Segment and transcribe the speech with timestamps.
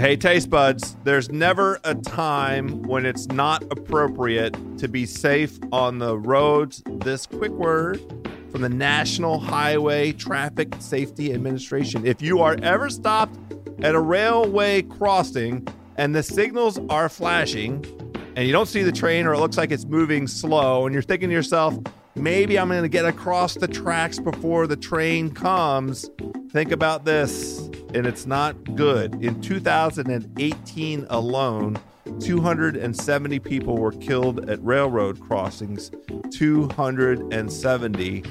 [0.00, 5.98] Hey, taste buds, there's never a time when it's not appropriate to be safe on
[5.98, 6.82] the roads.
[6.86, 8.00] This quick word
[8.50, 12.06] from the National Highway Traffic Safety Administration.
[12.06, 13.38] If you are ever stopped
[13.82, 17.84] at a railway crossing and the signals are flashing
[18.36, 21.02] and you don't see the train or it looks like it's moving slow and you're
[21.02, 21.76] thinking to yourself,
[22.20, 26.10] maybe I'm going to get across the tracks before the train comes,
[26.50, 27.68] think about this.
[27.92, 29.16] And it's not good.
[29.16, 31.76] In 2018 alone,
[32.20, 35.90] 270 people were killed at railroad crossings.
[36.30, 38.24] 270.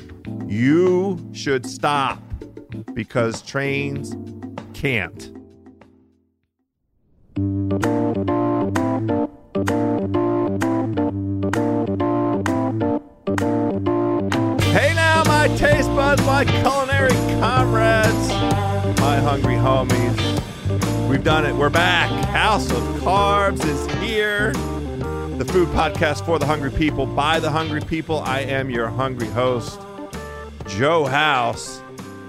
[0.48, 2.22] You should stop
[2.94, 4.16] because trains
[4.74, 5.39] can't.
[16.40, 17.12] My culinary
[17.42, 18.30] comrades,
[19.02, 21.10] my hungry homies.
[21.10, 21.54] We've done it.
[21.54, 22.10] We're back.
[22.28, 24.54] House of Carbs is here.
[25.38, 28.20] The food podcast for the hungry people, by the hungry people.
[28.20, 29.82] I am your hungry host,
[30.66, 31.82] Joe House.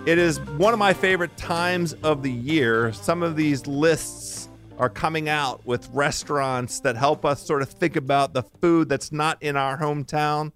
[0.07, 2.93] It is one of my favorite times of the year.
[2.93, 4.49] Some of these lists
[4.81, 9.13] are coming out with restaurants that help us sort of think about the food that's
[9.13, 10.51] not in our hometown.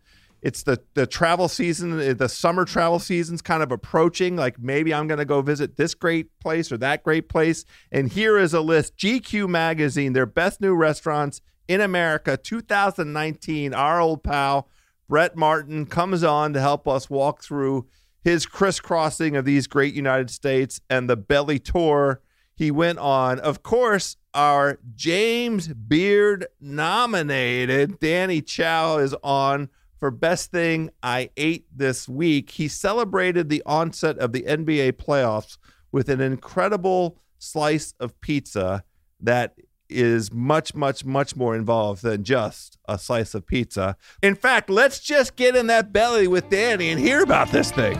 [0.44, 4.36] It's the the travel season, eh, the summer travel season's kind of approaching.
[4.36, 7.64] Like maybe I'm going to go visit this great place or that great place.
[7.90, 13.72] And here is a list: GQ magazine, their best new restaurants in America, 2019.
[13.72, 14.68] Our old pal
[15.08, 17.86] Brett Martin comes on to help us walk through
[18.22, 22.20] his crisscrossing of these great United States and the belly tour
[22.54, 23.40] he went on.
[23.40, 29.70] Of course, our James Beard nominated Danny Chau is on
[30.04, 32.50] for best thing I ate this week.
[32.50, 35.56] He celebrated the onset of the NBA playoffs
[35.92, 38.84] with an incredible slice of pizza
[39.20, 39.54] that
[39.88, 43.96] is much, much, much more involved than just a slice of pizza.
[44.22, 47.98] In fact, let's just get in that belly with Danny and hear about this thing.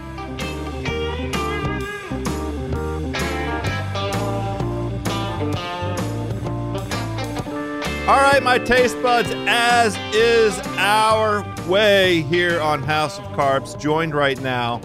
[8.06, 14.14] All right, my taste buds, as is our way here on House of Carbs, joined
[14.14, 14.82] right now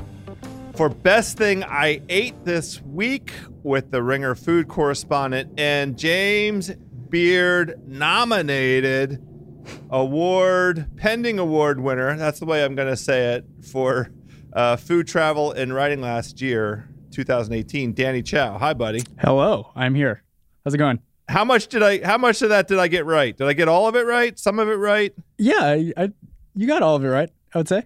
[0.74, 6.72] for best thing I ate this week with the Ringer food correspondent and James
[7.10, 9.22] Beard nominated
[9.90, 12.16] award, pending award winner.
[12.16, 14.12] That's the way I'm going to say it for
[14.54, 17.92] uh, food travel and writing last year, 2018.
[17.92, 18.58] Danny Chau.
[18.58, 19.04] Hi, buddy.
[19.20, 20.24] Hello, I'm here.
[20.64, 21.00] How's it going?
[21.30, 22.04] How much did I?
[22.04, 23.38] How much of that did I get right?
[23.38, 24.38] Did I get all of it right?
[24.38, 25.14] Some of it right?
[25.38, 26.10] Yeah, I, I
[26.56, 27.30] you got all of it right.
[27.54, 27.84] I would say.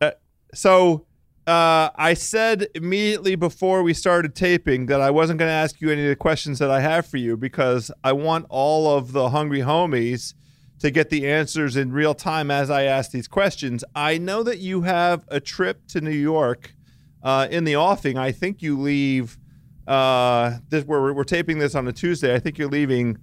[0.00, 0.12] Uh,
[0.54, 1.06] so
[1.46, 5.90] uh, I said immediately before we started taping that I wasn't going to ask you
[5.90, 9.30] any of the questions that I have for you because I want all of the
[9.30, 10.34] hungry homies
[10.78, 13.84] to get the answers in real time as I ask these questions.
[13.94, 16.74] I know that you have a trip to New York
[17.22, 18.16] uh, in the offing.
[18.16, 19.38] I think you leave.
[19.86, 22.34] Uh, this we're, we're taping this on a Tuesday.
[22.34, 23.18] I think you're leaving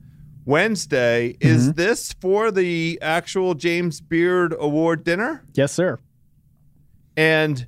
[0.45, 1.35] Wednesday.
[1.39, 1.71] Is Mm-hmm.
[1.73, 5.43] this for the actual James Beard Award dinner?
[5.53, 5.99] Yes, sir.
[7.15, 7.65] And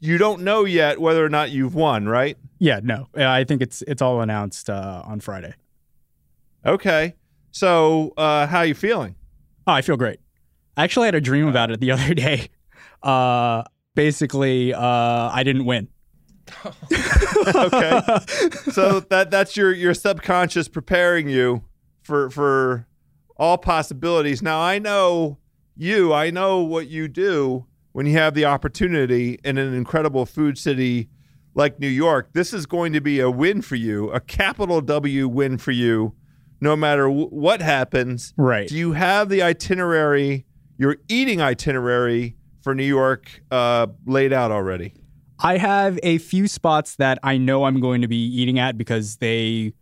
[0.00, 2.36] you don't know yet whether or not you've won, right?
[2.58, 5.54] Yeah, no, I think it's it's all announced uh, on Friday.
[6.66, 7.14] Okay.
[7.52, 9.14] So, uh, how are you feeling?
[9.66, 10.18] Oh, I feel great.
[10.76, 12.48] I actually had a dream about it the other day.
[13.02, 13.62] Uh,
[13.94, 14.80] basically, uh,
[15.32, 15.88] I didn't win.
[17.54, 18.00] okay.
[18.72, 21.64] So that that's your your subconscious preparing you
[22.02, 22.86] for for
[23.36, 24.42] all possibilities.
[24.42, 25.38] Now I know
[25.76, 26.12] you.
[26.12, 31.08] I know what you do when you have the opportunity in an incredible food city
[31.54, 32.30] like New York.
[32.32, 36.14] This is going to be a win for you, a capital W win for you,
[36.60, 38.34] no matter w- what happens.
[38.36, 38.68] Right.
[38.68, 44.94] Do you have the itinerary, your eating itinerary for New York uh, laid out already?
[45.40, 49.16] I have a few spots that I know I'm going to be eating at because
[49.16, 49.72] they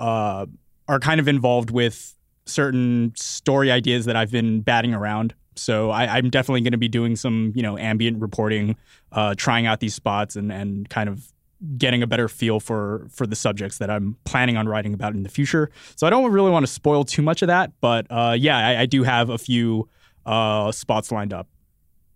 [0.00, 0.46] uh,
[0.88, 2.14] are kind of involved with
[2.44, 5.34] certain story ideas that I've been batting around.
[5.54, 8.76] So I, I'm definitely going to be doing some, you know, ambient reporting,
[9.12, 11.32] uh, trying out these spots, and and kind of
[11.78, 15.22] getting a better feel for for the subjects that I'm planning on writing about in
[15.22, 15.70] the future.
[15.94, 18.80] So I don't really want to spoil too much of that, but uh, yeah, I,
[18.82, 19.88] I do have a few
[20.26, 21.48] uh, spots lined up.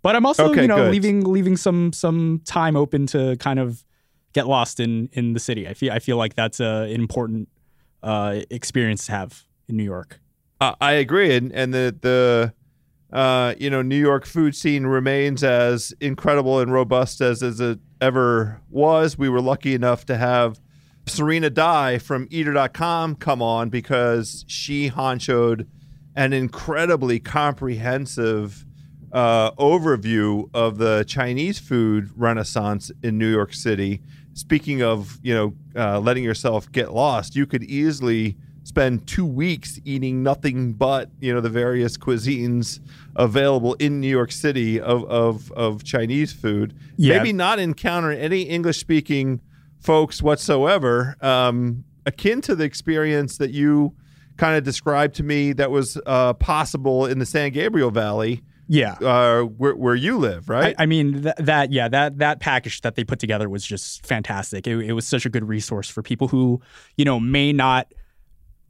[0.03, 0.93] But I'm also, Okay, you know, good.
[0.93, 3.85] leaving leaving some some time open to kind of
[4.33, 5.69] get lost in in the city.
[5.69, 7.49] I feel I feel like that's a, an important
[8.03, 10.21] uh, experience to have in New York.
[10.61, 12.55] Uh, I agree, and and the the
[13.17, 17.79] uh, you know New York food scene remains as incredible and robust as as it
[18.01, 19.19] ever was.
[19.19, 20.61] We were lucky enough to have
[21.07, 25.67] Serena Dai from Eater.com come on because she honchoed
[26.17, 28.65] an incredibly comprehensive
[29.13, 34.01] uh, overview of the Chinese food renaissance in New York City.
[34.35, 39.81] Speaking of, you know, uh, letting yourself get lost, you could easily spend two weeks
[39.85, 42.79] eating nothing but, you know, the various cuisines
[43.17, 46.75] available in New York City of, of, of Chinese food.
[46.97, 47.19] Yeah.
[47.19, 49.41] Maybe not encounter any English speaking
[49.81, 53.95] folks whatsoever, um, akin to the experience that you
[54.37, 58.43] kind of described to me that was uh, possible in the San Gabriel Valley
[58.73, 58.93] Yeah.
[59.03, 60.77] uh, where, where you live, right?
[60.79, 64.07] I, I mean th- that yeah that that package that they put together was just
[64.07, 64.69] fantastic.
[64.69, 66.61] It, it was such a good resource for people who
[66.97, 67.93] you know may not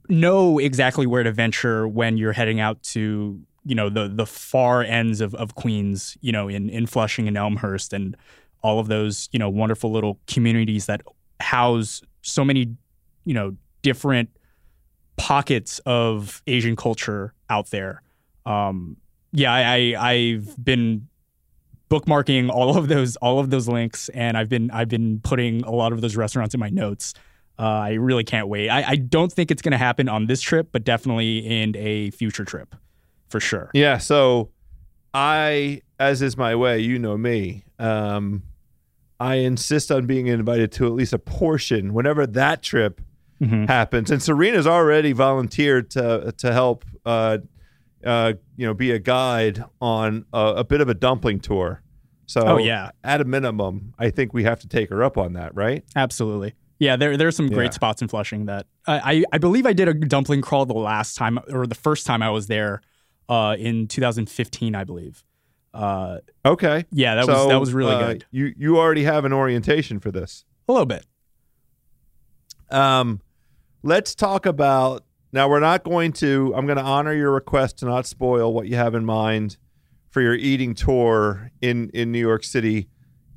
[0.09, 4.81] know exactly where to venture when you're heading out to you know the the far
[4.81, 8.17] ends of, of Queens, you know in in Flushing and Elmhurst and
[8.63, 11.03] all of those you know wonderful little communities that
[11.39, 12.75] house so many
[13.25, 14.29] you know different
[15.17, 18.01] pockets of Asian culture out there.
[18.47, 18.97] Um,
[19.31, 21.07] yeah, I, I I've been
[21.89, 25.71] bookmarking all of those all of those links, and I've been I've been putting a
[25.71, 27.13] lot of those restaurants in my notes.
[27.59, 28.69] Uh, I really can't wait.
[28.69, 32.09] I, I don't think it's going to happen on this trip, but definitely in a
[32.11, 32.75] future trip,
[33.29, 33.69] for sure.
[33.73, 33.99] Yeah.
[33.99, 34.49] So
[35.13, 37.65] I, as is my way, you know me.
[37.77, 38.43] Um,
[39.19, 43.01] I insist on being invited to at least a portion whenever that trip
[43.41, 43.67] Mhm.
[43.67, 44.09] happens.
[44.09, 47.39] And Serena's already volunteered to to help, uh,
[48.05, 51.81] uh, you know, be a guide on a, a bit of a dumpling tour.
[52.27, 52.91] So, Oh, yeah.
[53.03, 55.83] at a minimum, I think we have to take her up on that, right?
[55.95, 56.53] Absolutely.
[56.79, 57.71] Yeah, there there's some great Yeah.
[57.71, 61.15] spots in Flushing that I, I I believe I did a dumpling crawl the last
[61.15, 62.81] time or the first time I was there,
[63.29, 65.23] uh, in 2015, I believe.
[65.73, 66.85] Uh, Okay.
[66.91, 68.25] yeah, that was that was really uh, good.
[68.31, 70.43] You you already have an orientation for this.
[70.67, 71.05] A little bit.
[72.69, 73.21] Um,
[73.83, 75.49] let's talk about now.
[75.49, 76.53] We're not going to.
[76.55, 79.57] I'm going to honor your request to not spoil what you have in mind
[80.09, 82.87] for your eating tour in in New York City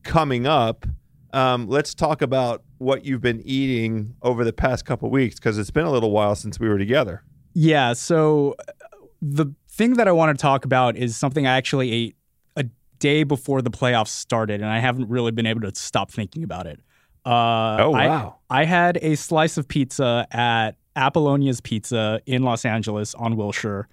[0.03, 0.87] coming up.
[1.33, 5.71] Um, let's talk about what you've been eating over the past couple weeks because it's
[5.71, 7.25] been a little while since we were together.
[7.55, 7.93] Yeah.
[7.95, 8.73] So uh,
[9.21, 12.17] the thing that I want to talk about is something I actually ate
[12.57, 12.65] a
[13.01, 16.67] day before the playoffs started, and I haven't really been able to stop thinking about
[16.67, 16.79] it.
[17.27, 18.37] Uh, Oh, I- wow.
[18.51, 23.89] I, had a slice of pizza at Apollonia's Pizza in Los Angeles on Wilshire,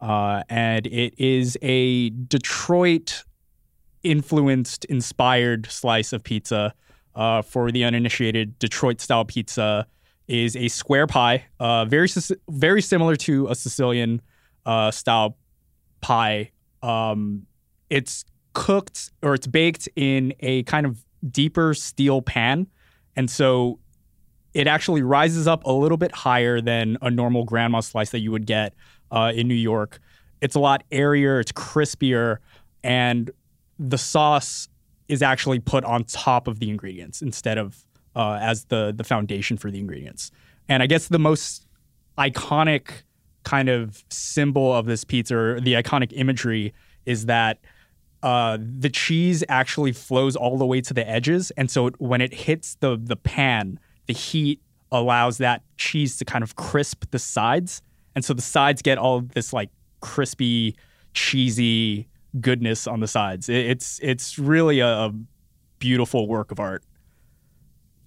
[0.00, 3.24] uh, and it is a Detroit
[4.02, 6.74] influenced, inspired slice of pizza.
[7.14, 9.88] Uh, for the uninitiated, Detroit style pizza
[10.28, 12.08] is a square pie, uh, very
[12.48, 14.20] very similar to a Sicilian
[14.66, 15.36] uh, style
[16.00, 16.52] pie.
[16.80, 17.46] Um,
[17.90, 22.68] it's cooked or it's baked in a kind of deeper steel pan,
[23.16, 23.80] and so
[24.58, 28.32] it actually rises up a little bit higher than a normal grandma slice that you
[28.32, 28.74] would get
[29.12, 30.00] uh, in New York.
[30.40, 32.38] It's a lot airier, it's crispier,
[32.82, 33.30] and
[33.78, 34.68] the sauce
[35.06, 37.84] is actually put on top of the ingredients instead of
[38.16, 40.32] uh, as the the foundation for the ingredients.
[40.68, 41.64] And I guess the most
[42.18, 43.04] iconic
[43.44, 46.74] kind of symbol of this pizza, or the iconic imagery,
[47.06, 47.58] is that
[48.24, 52.34] uh, the cheese actually flows all the way to the edges, and so when it
[52.34, 53.78] hits the the pan,
[54.08, 54.60] the heat
[54.90, 57.82] allows that cheese to kind of crisp the sides,
[58.16, 60.76] and so the sides get all this like crispy,
[61.14, 62.08] cheesy
[62.40, 63.48] goodness on the sides.
[63.48, 65.14] It, it's it's really a, a
[65.78, 66.82] beautiful work of art.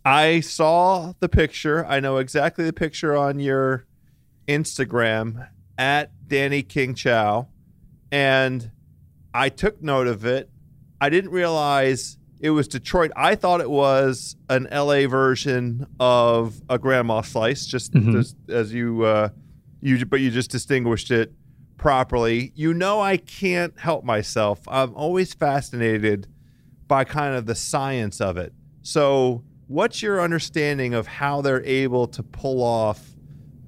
[0.04, 1.86] I saw the picture.
[1.86, 3.86] I know exactly the picture on your
[4.48, 7.48] Instagram at Danny King Chau,
[8.12, 8.72] and
[9.34, 10.50] I took note of it.
[11.00, 13.12] I didn't realize it was Detroit.
[13.16, 18.12] I thought it was an LA version of a grandma slice, just, Mhm.
[18.12, 19.30] just as you uh,
[19.82, 21.34] you, but you just distinguished it
[21.78, 22.52] properly.
[22.56, 24.60] You know, I can't help myself.
[24.68, 26.28] I'm always fascinated
[26.88, 28.54] by kind of the science of it.
[28.84, 33.16] So, what's your understanding of how they're able to pull off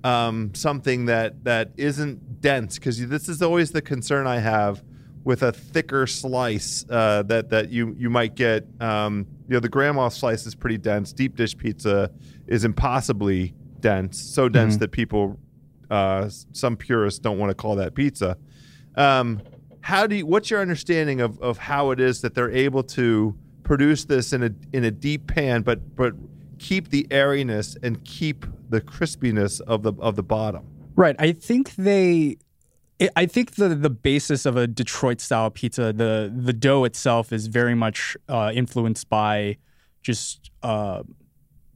[0.03, 2.75] um, something that that isn't dense?
[2.77, 4.83] Because this is always the concern I have
[5.23, 8.65] with a thicker slice uh, that that you you might get.
[8.79, 11.13] Um, you know, the grandma slice is pretty dense.
[11.13, 12.09] Deep dish pizza
[12.47, 14.79] is impossibly dense, so dense Mhm.
[14.79, 15.37] that people,
[15.91, 18.37] uh, some purists don't want to call that pizza.
[18.95, 19.41] Um,
[19.81, 23.35] how do you, what's your understanding of, of how it is that they're able to
[23.63, 26.13] produce this in a in a deep pan, but but
[26.59, 30.63] keep the airiness and keep the crispiness of the of the bottom?
[30.95, 31.15] Right.
[31.19, 32.37] I think they.
[33.01, 37.31] I- I think the the basis of a Detroit style pizza, the the dough itself
[37.33, 39.57] is very much uh, influenced by
[40.01, 41.03] just uh,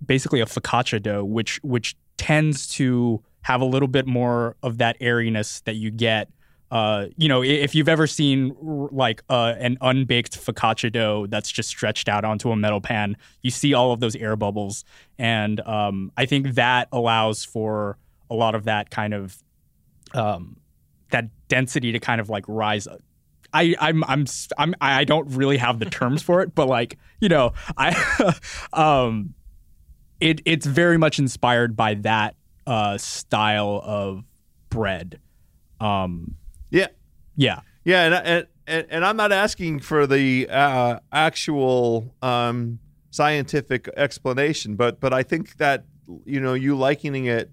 [0.05, 4.97] basically a focaccia dough, which which tends to have a little bit more of that
[4.99, 6.29] airiness that you get.
[6.69, 8.53] Uh, you know, if you've ever seen
[8.91, 13.49] like uh, an unbaked focaccia dough that's just stretched out onto a metal pan, you
[13.49, 14.83] see all of those air bubbles,
[15.17, 17.97] and um, I think that allows for
[18.29, 19.37] a lot of that kind of
[20.13, 20.57] um,
[21.09, 22.87] that density to kind of like rise
[23.53, 24.25] I I'm I'm
[24.57, 28.35] I'm I don't really have the terms for it, but like you know I
[28.73, 29.33] um
[30.19, 32.35] it it's very much inspired by that
[32.65, 34.23] uh style of
[34.69, 35.19] bread.
[35.79, 36.35] Um
[36.69, 36.87] yeah.
[37.35, 37.61] Yeah.
[37.87, 42.79] Yeah, and and and I'm not asking for the uh, actual um,
[43.11, 45.85] scientific explanation, but but I think that
[46.25, 47.49] you know you likening it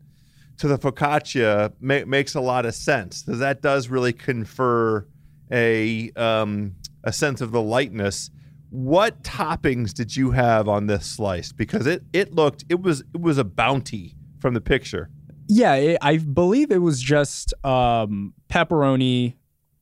[0.59, 5.07] to the focaccia ma- makes a lot of sense because that does really confer
[5.51, 8.31] a um, a sense of the lightness.
[8.71, 11.53] What toppings did you have on this slice?
[11.53, 15.11] Because it it looked it was it was a bounty from the picture.
[15.47, 19.35] Yeah, it, I believe it was just um, pepperoni,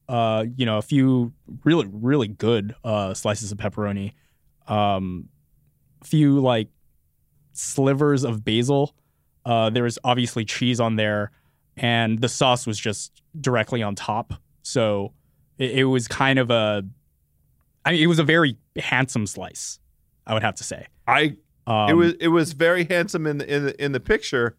[0.09, 1.33] uh, you know, a few
[1.65, 4.13] really really good uh, slices of pepperoni,
[4.67, 5.29] um,
[6.05, 6.69] few like
[7.53, 8.95] slivers of basil.
[9.45, 11.31] Uh, there was obviously cheese on there,
[11.77, 14.35] and the sauce was just directly on top.
[14.63, 15.13] So
[15.59, 16.85] it, it was kind of a,
[17.85, 19.79] I mean, it was a very handsome slice.
[20.27, 20.87] I would have to say.
[21.07, 24.57] I um, it was it was very handsome in the in the, in the picture.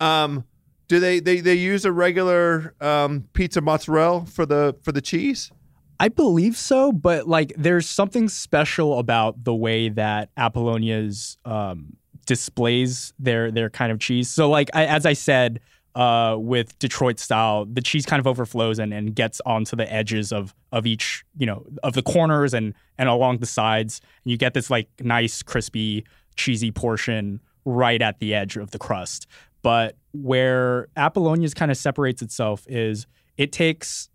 [0.00, 0.44] Um,
[0.86, 5.50] do they, they they use a regular um, pizza mozzarella for the for the cheese?
[6.00, 11.96] I believe so, but like there's something special about the way that Apollonia's um,
[12.28, 14.30] displays their their kind of cheese.
[14.30, 15.60] So like I, as I said,
[15.94, 20.30] uh, with Detroit style, the cheese kind of overflows and, and gets onto the edges
[20.30, 24.00] of of each, you know, of the corners and and along the sides.
[24.24, 26.04] And you get this like nice, crispy,
[26.36, 29.26] cheesy portion right at the edge of the crust.
[29.62, 33.06] But where Apollonia's kind of separates itself is
[33.38, 34.10] it takes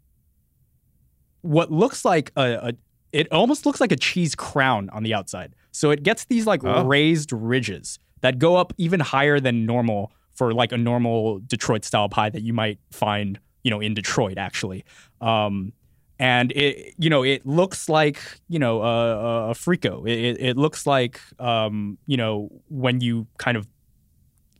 [1.41, 2.73] what looks like a, a
[3.13, 5.55] it almost looks like a cheese crown on the outside.
[5.71, 6.83] So it gets these like oh.
[6.83, 12.09] raised ridges that go up even higher than normal for like a normal Detroit style
[12.09, 14.83] pie that you might find, you know, in Detroit actually.
[15.21, 15.73] Um,
[16.19, 20.07] and it, you know, it looks like, you know, a, a frico.
[20.07, 23.67] It, it looks like, um, you know, when you kind of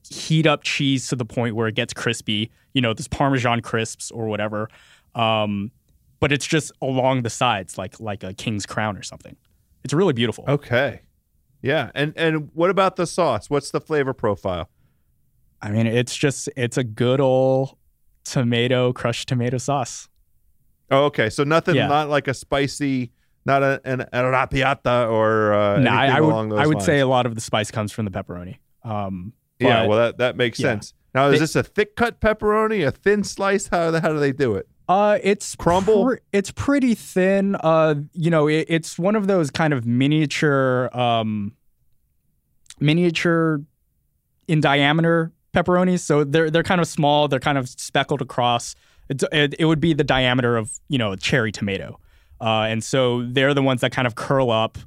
[0.10, 4.12] heat up cheese to the point where it gets crispy, you know, this Parmesan crisps
[4.12, 4.70] or whatever.
[5.16, 5.72] Um,
[6.24, 9.36] but it's just along the sides, like like a king's crown or something.
[9.84, 10.46] It's really beautiful.
[10.48, 11.02] Okay.
[11.62, 11.92] Yeah.
[11.94, 13.50] And and what about the sauce?
[13.50, 14.70] What's the flavor profile?
[15.62, 17.76] I mean, it's just it's a good old
[18.24, 20.08] tomato crushed tomato sauce.
[20.90, 21.30] Oh, okay.
[21.30, 21.88] So nothing, yeah.
[21.88, 23.12] not like a spicy,
[23.46, 26.86] not a, an arrabbiata or uh, nah, I, I would, I would lines.
[26.86, 28.60] say a lot of the spice comes from the pepperoni.
[28.86, 30.68] Um, yeah, well, that that makes yeah.
[30.68, 30.94] sense.
[31.14, 33.68] Now, is they, this a thick cut pepperoni, a thin slice?
[33.68, 34.70] How the, how do they do it?
[34.88, 36.06] Uh, it's crumble.
[36.06, 37.56] Pr- it's pretty thin.
[37.56, 41.54] Uh, you know, it, it's one of those kind of miniature, um,
[42.80, 43.62] miniature
[44.48, 46.00] in diameter pepperonis.
[46.02, 47.28] So they're they're kind of small.
[47.28, 48.76] They're kind of speckled across.
[49.10, 52.00] It, it, it would be the diameter of you know a cherry tomato,
[52.42, 54.78] uh, and so they're the ones that kind of curl up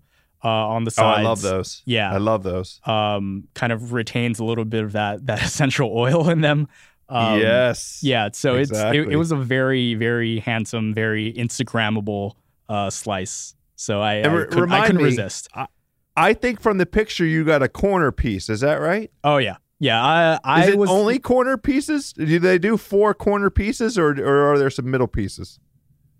[0.45, 1.19] uh, on the sides.
[1.19, 1.83] Oh, I love those.
[1.85, 2.81] Yeah, I love those.
[2.85, 6.69] Um, kind of retains a little bit of that that essential oil in them.
[7.09, 8.01] Um, yes.
[8.03, 8.31] Yeah.
[8.33, 8.99] So exactly.
[8.99, 12.33] it's it, it, was a very very handsome, very Instagrammable
[12.69, 13.55] uh, slice.
[13.77, 15.49] So I, I, re- could, I couldn't me, resist.
[15.55, 15.67] I,
[16.17, 18.49] I think from the picture you got a corner piece.
[18.49, 19.11] Is that right?
[19.23, 19.57] Oh yeah.
[19.79, 22.15] Yeah, I, I Is it was only corner pieces.
[22.15, 25.61] Do they do four corner pieces, or or are there some middle pieces?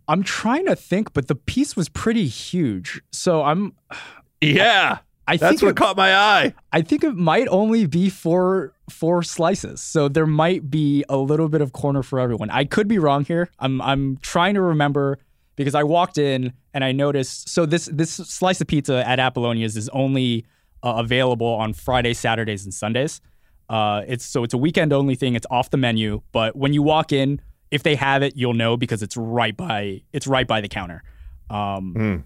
[0.09, 3.03] I'm trying to think, but the piece was pretty huge.
[3.13, 3.75] So I'm.
[4.43, 6.55] Yeah, I, that's what it, caught my eye.
[6.73, 11.49] I think it might only be four four slices, so there might be a little
[11.49, 12.51] bit of corner for everyone.
[12.51, 13.51] I could be wrong here.
[13.59, 15.19] I'm I'm trying to remember
[15.57, 17.49] because I walked in and I noticed.
[17.49, 20.47] So this this slice of pizza at Apollonia's is only
[20.83, 23.21] uh, available on Fridays, Saturdays, and Sundays.
[23.69, 25.35] Uh, it's so it's a weekend only thing.
[25.35, 27.41] It's off the menu, but when you walk in,
[27.71, 31.03] if they have it, you'll know because it's right by it's right by the counter.
[31.51, 32.23] Um, mm.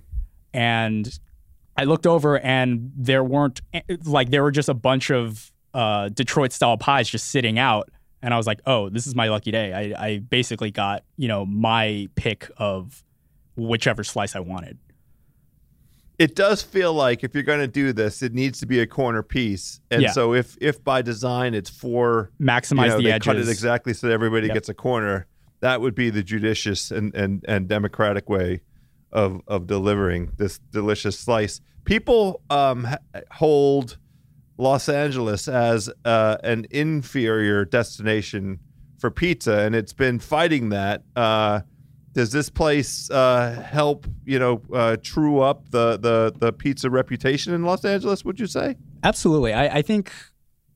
[0.52, 1.18] And
[1.76, 3.60] I looked over, and there weren't
[4.04, 7.90] like there were just a bunch of uh, Detroit style pies just sitting out,
[8.22, 9.72] and I was like, oh, this is my lucky day.
[9.72, 13.02] I, I basically got you know my pick of
[13.56, 14.78] whichever slice I wanted
[16.20, 18.86] it does feel like if you're going to do this, it needs to be a
[18.86, 19.80] corner piece.
[19.90, 20.10] And yeah.
[20.10, 23.48] so if if by design it's for maximize you know, the they edges, cut it
[23.48, 24.54] exactly so that everybody yep.
[24.54, 25.26] gets a corner.
[25.60, 28.60] That would be the judicious and, and, and democratic way
[29.12, 31.60] of of delivering this delicious slice.
[31.84, 32.86] People um,
[33.32, 33.98] hold
[34.58, 38.60] Los Angeles as uh, an inferior destination
[38.98, 41.02] for pizza, and it's been fighting that.
[41.16, 41.60] Uh,
[42.12, 47.54] does this place uh, help, you know, uh, true up the, the the pizza reputation
[47.54, 48.24] in Los Angeles?
[48.24, 48.76] Would you say?
[49.02, 49.52] Absolutely.
[49.52, 50.12] I, I think.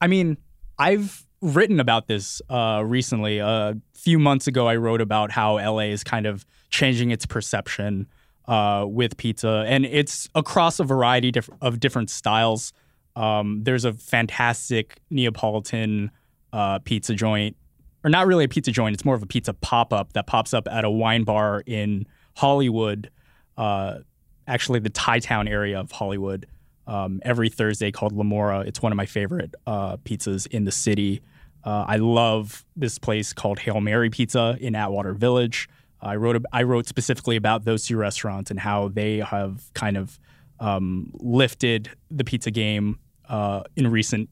[0.00, 0.38] I mean,
[0.78, 3.38] I've written about this uh, recently.
[3.38, 8.06] A few months ago, I wrote about how LA is kind of changing its perception
[8.46, 12.72] uh, with pizza, and it's across a variety diff- of different styles.
[13.16, 16.10] Um, there's a fantastic Neapolitan
[16.52, 17.56] uh, pizza joint,
[18.02, 18.94] or not really a pizza joint.
[18.94, 22.06] It's more of a pizza pop up that pops up at a wine bar in
[22.36, 23.10] Hollywood,
[23.56, 23.98] uh,
[24.46, 26.46] actually the Thai Town area of Hollywood.
[26.86, 28.60] Um, every Thursday called Lamora.
[28.60, 31.22] It's one of my favorite uh, pizzas in the city.
[31.64, 35.66] Uh, I love this place called Hail Mary Pizza in Atwater Village.
[36.04, 40.18] I wrote I wrote specifically about those two restaurants and how they have kind of
[40.60, 44.28] um, lifted the pizza game uh, in recent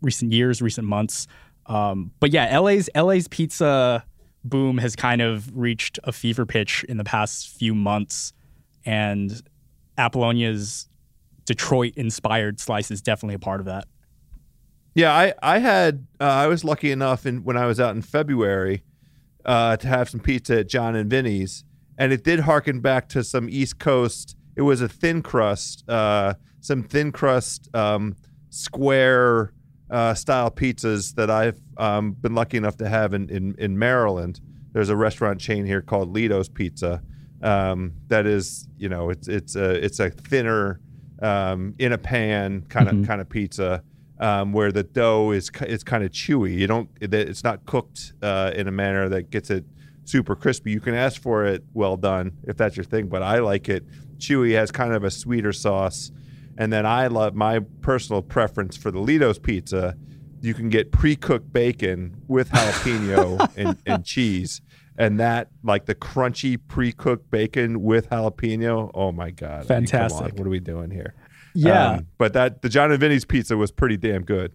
[0.00, 1.26] recent years, recent months.
[1.66, 4.04] Um, but yeah, LA's LA's pizza
[4.44, 8.32] boom has kind of reached a fever pitch in the past few months,
[8.84, 9.42] and
[9.96, 10.88] Apollonia's
[11.44, 13.86] Detroit inspired slice is definitely a part of that.
[14.94, 18.02] Yeah, I I had uh, I was lucky enough in when I was out in
[18.02, 18.82] February
[19.44, 21.64] uh, to have some pizza at Jon and Vinny's,
[21.96, 24.36] and it did harken back to some East Coast.
[24.56, 28.16] It was a thin crust, uh, some thin crust um,
[28.50, 29.52] square
[29.90, 34.40] uh, style pizzas that I've um, been lucky enough to have in, in in Maryland.
[34.72, 37.02] There's a restaurant chain here called Ledo's Pizza
[37.42, 40.80] um, that is, you know, it's it's a it's a thinner
[41.22, 43.06] um, in a pan kind of Mhm.
[43.06, 43.82] kind of pizza
[44.20, 46.56] um, where the dough is ki- is kind of chewy.
[46.56, 49.64] You don't it's not cooked uh, in a manner that gets it
[50.04, 50.70] super crispy.
[50.70, 53.84] You can ask for it well done if that's your thing, but I like it
[54.18, 54.54] chewy.
[54.54, 56.10] Has kind of a sweeter sauce,
[56.56, 59.96] and then I love my personal preference for the Ledo's pizza.
[60.40, 64.60] You can get pre-cooked bacon with jalapeno and, and cheese.
[64.96, 69.50] And that, like the crunchy pre-cooked bacon with jalapeno, oh my god!
[69.50, 70.34] I mean, Fantastic.
[70.34, 71.14] what are we doing here?
[71.54, 74.52] Yeah, Um, but that the Jon and Vinny's pizza was pretty damn good.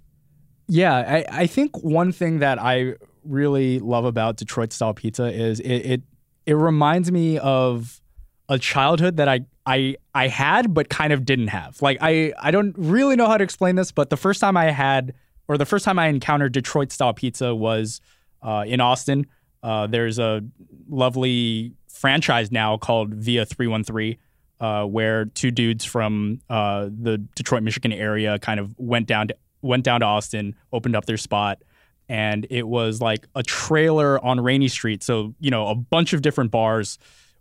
[0.68, 5.60] Yeah, I, I think one thing that I really love about Detroit style pizza is
[5.60, 6.02] it, it
[6.46, 8.02] it reminds me of
[8.50, 11.82] a childhood that I I I had but kind of didn't have.
[11.82, 14.72] Like I I don't really know how to explain this, but the first time I
[14.72, 15.14] had
[15.48, 18.00] or the first time I encountered Detroit style pizza was
[18.42, 19.26] uh, in Austin.
[19.62, 20.42] Uh, there's a
[20.90, 24.18] lovely franchise now called Via Three One Three,
[24.64, 29.36] uh, where two dudes from uh, the Detroit, Michigan area kind of went down to,
[29.62, 31.62] went down to Austin, opened up their spot,
[32.08, 35.04] and it was like a trailer on Rainey Street.
[35.04, 36.98] So you know, a bunch of different bars.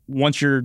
[0.09, 0.65] Once you're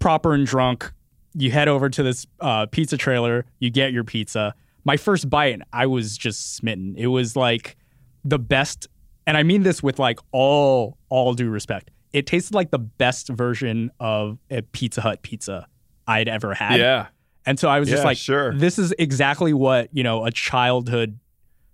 [0.00, 0.92] proper and drunk,
[1.34, 3.46] you head over to this uh, pizza trailer.
[3.60, 4.56] You get your pizza.
[4.84, 6.96] My first bite, I was just smitten.
[6.98, 7.76] It was like
[8.24, 8.88] the best,
[9.24, 11.92] and I mean this with like all all due respect.
[12.12, 15.68] It tasted like the best version of a Pizza Hut pizza
[16.06, 16.80] I'd ever had.
[16.80, 17.08] Yeah.
[17.44, 18.54] And so I was just like, sure.
[18.54, 21.18] this is exactly what, you know, a childhood,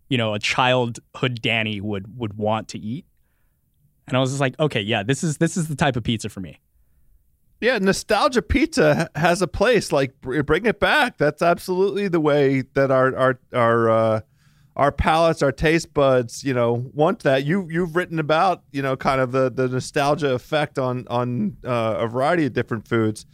[0.09, 3.05] you know, a childhood Danny would would want to eat.
[4.07, 6.29] And I was just like, okay, yeah, this is this is the type of pizza
[6.29, 6.61] for me.
[7.61, 9.93] Yeah, nostalgia pizza has a place.
[9.93, 11.19] Like bring it back.
[11.19, 14.21] That's absolutely the way that our our our uh,
[14.77, 17.45] our palates, our taste buds, you know, want that.
[17.45, 21.97] You you've written about you know kind of the the nostalgia effect on on uh,
[21.99, 23.27] a variety of different foods.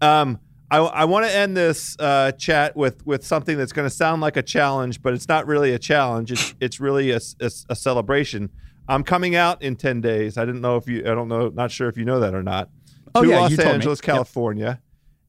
[0.00, 0.38] Um,
[0.70, 4.22] I, I want to end this uh, chat with with something that's going to sound
[4.22, 6.32] like a challenge, but it's not really a challenge.
[6.32, 8.50] It's it's really a celebration.
[8.88, 10.36] I'm coming out in ten days.
[10.36, 11.00] I didn't know if you.
[11.02, 11.48] I don't know.
[11.48, 12.70] Not sure if you know that or not.
[13.14, 13.74] Oh, to yeah, Los you told me.
[13.74, 14.04] Angeles, Yep.
[14.04, 14.80] California,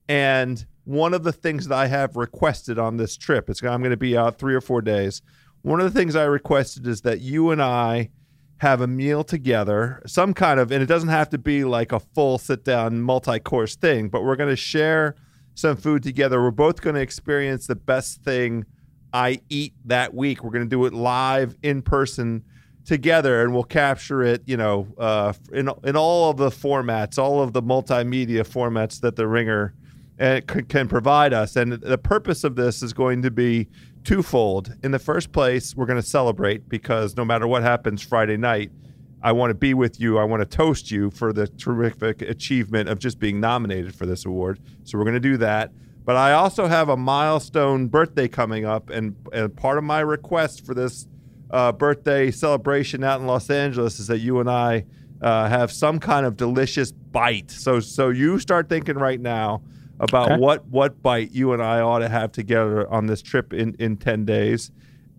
[0.10, 3.91] and one of the things that I have requested on this trip, it's I'm going
[3.91, 5.21] to be out three or four days.
[5.63, 8.10] One of the things I requested is that you and I
[8.58, 12.00] have a meal together, some kind of, and it doesn't have to be like a
[12.00, 15.15] full sit down multi course thing, but we're going to share
[15.56, 16.41] some food together.
[16.41, 18.65] We're both going to experience the best thing
[19.13, 20.44] I eat that week.
[20.44, 22.44] We're going to do it live in person
[22.86, 27.41] together, and we'll capture it, you know, uh, in in all of the formats, all
[27.41, 29.74] of the multimedia formats that the Ringer
[30.20, 31.56] uh, can provide us.
[31.56, 33.68] And the purpose of this is going to be
[34.06, 34.74] twofold.
[34.84, 38.72] In the first place, we're going to celebrate because no matter what happens Friday night,
[39.22, 40.18] I want to be with you.
[40.20, 44.26] I want to toast you for the terrific achievement of just being nominated for this
[44.26, 44.60] award.
[44.84, 45.72] So we're going to do that.
[46.06, 50.63] But I also have a milestone birthday coming up, and, and part of my request
[50.63, 51.08] for this
[51.50, 54.86] uh, birthday celebration out in Los Angeles is that you and I
[55.22, 57.50] uh, have some kind of delicious bite.
[57.50, 59.62] So so you start thinking right now
[60.00, 60.40] about Okay.
[60.40, 63.98] what what bite you and I ought to have together on this trip in in
[63.98, 64.72] ten days.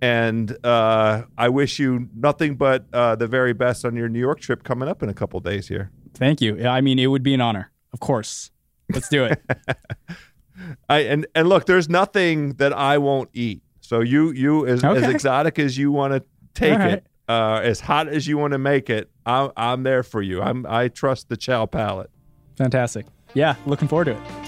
[0.02, 4.40] And uh, I wish you nothing but uh, the very best on your New York
[4.40, 5.90] trip coming up in a couple days here.
[6.14, 6.66] Thank you.
[6.66, 7.72] I mean, it would be an honor.
[7.94, 8.50] Of course.
[8.92, 9.40] Let's do it.
[10.88, 13.62] I and and look, there's nothing that I won't eat.
[13.80, 16.22] So you you as, as exotic as you want to
[16.54, 16.92] take right.
[16.94, 20.42] it, uh, as hot as you want to make it, I'm I'm there for you.
[20.42, 22.10] I'm I trust the chow palate.
[22.56, 23.06] Fantastic.
[23.34, 24.45] Yeah, looking forward to it.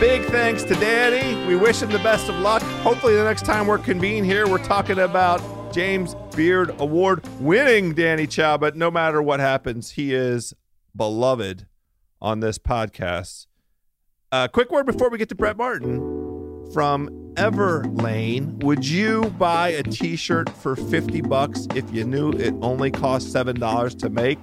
[0.00, 1.46] Big thanks to Danny.
[1.46, 2.62] We wish him the best of luck.
[2.82, 5.40] Hopefully, the next time we're convened here, we're talking about
[5.72, 8.58] James Beard Award winning Danny Chau.
[8.58, 10.52] But no matter what happens, he is
[10.94, 11.66] beloved
[12.20, 13.46] on this podcast.
[14.30, 15.98] Uh, quick word before we get to Brett Martin
[16.72, 18.62] from Everlane.
[18.62, 23.58] Would you buy a T-shirt for fifty bucks if you knew it only cost seven
[23.58, 24.38] dollars to make?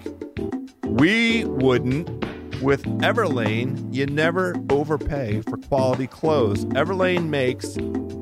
[0.85, 2.09] We wouldn't.
[2.61, 6.65] With Everlane, you never overpay for quality clothes.
[6.65, 7.75] Everlane makes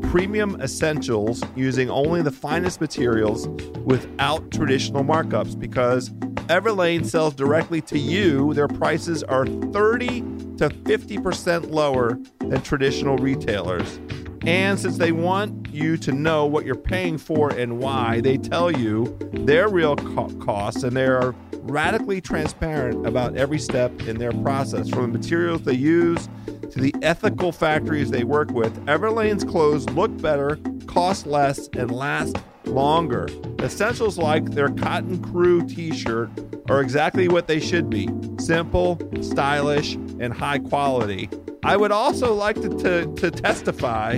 [0.09, 3.49] premium essentials using only the finest materials
[3.83, 6.11] without traditional markups because
[6.47, 8.53] Everlane sells directly to you.
[8.53, 10.21] Their prices are 30
[10.57, 13.99] to 50% lower than traditional retailers.
[14.45, 18.71] And since they want you to know what you're paying for and why, they tell
[18.71, 21.35] you their real co- costs and they are
[21.69, 26.27] radically transparent about every step in their process from the materials they use
[26.71, 28.73] to the ethical factories they work with.
[28.87, 33.27] Everlane's clothes look better, cost less, and last longer.
[33.59, 36.29] Essentials like their Cotton Crew t shirt
[36.69, 41.29] are exactly what they should be simple, stylish, and high quality.
[41.63, 44.17] I would also like to, to, to testify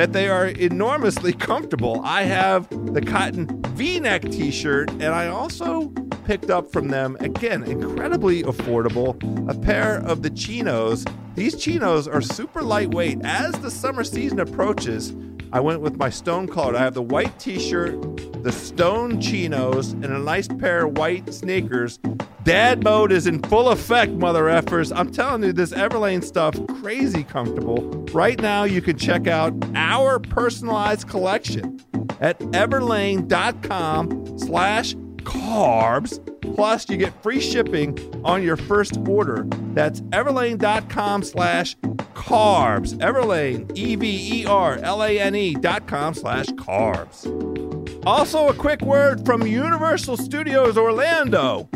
[0.00, 2.00] that they are enormously comfortable.
[2.02, 5.88] I have the cotton v neck t shirt, and I also
[6.24, 9.14] picked up from them, again, incredibly affordable,
[9.50, 11.04] a pair of the chinos.
[11.34, 13.20] These chinos are super lightweight.
[13.24, 15.14] As the summer season approaches,
[15.52, 16.76] I went with my stone colored.
[16.76, 21.32] I have the white t shirt, the stone chinos, and a nice pair of white
[21.32, 21.98] sneakers.
[22.44, 24.92] Dad mode is in full effect, mother effers.
[24.94, 27.82] I'm telling you, this Everlane stuff, crazy comfortable.
[28.12, 31.80] Right now, you can check out our personalized collection
[32.20, 36.18] at everlane.com slash carbs.
[36.54, 39.46] Plus, you get free shipping on your first order.
[39.74, 41.76] That's everlane.com slash
[42.14, 42.94] carbs.
[42.98, 47.26] Everlane, E V E R L A N E dot com slash carbs.
[48.06, 51.68] Also, a quick word from Universal Studios Orlando.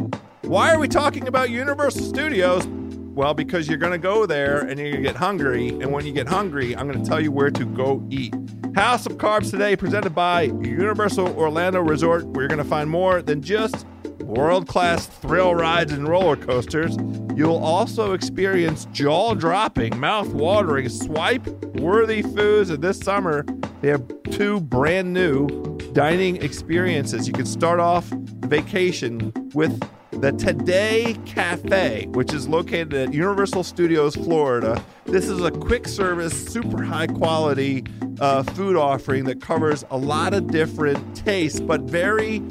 [0.43, 2.67] Why are we talking about Universal Studios?
[2.67, 5.69] Well, because you're going to go there and you're going to get hungry.
[5.69, 8.35] And when you get hungry, I'm going to tell you where to go eat.
[8.75, 13.23] House of Carbs today, presented by Universal Orlando Resort, where you're going to find more
[13.23, 13.87] than just
[14.19, 16.97] world class thrill rides and roller coasters.
[17.37, 22.71] You'll also experience jaw dropping, mouth watering, swipe worthy foods.
[22.71, 23.47] And this summer,
[23.81, 25.47] they have two brand new
[25.93, 27.29] dining experiences.
[27.29, 29.81] You can start off vacation with
[30.21, 34.83] the Today Cafe, which is located at Universal Studios, Florida.
[35.05, 37.85] This is a quick service, super high quality
[38.21, 42.43] uh, food offering that covers a lot of different tastes, but very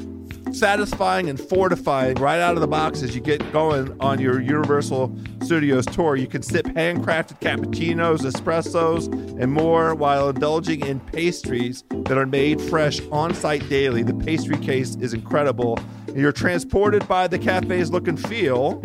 [0.54, 5.14] satisfying and fortifying right out of the box as you get going on your Universal
[5.42, 6.16] Studios tour.
[6.16, 12.60] You can sip handcrafted cappuccinos, espressos, and more while indulging in pastries that are made
[12.60, 14.02] fresh on site daily.
[14.02, 15.78] The pastry case is incredible.
[16.14, 18.80] You're transported by the cafe's look and feel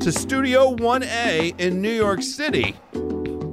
[0.00, 2.74] to Studio 1A in New York City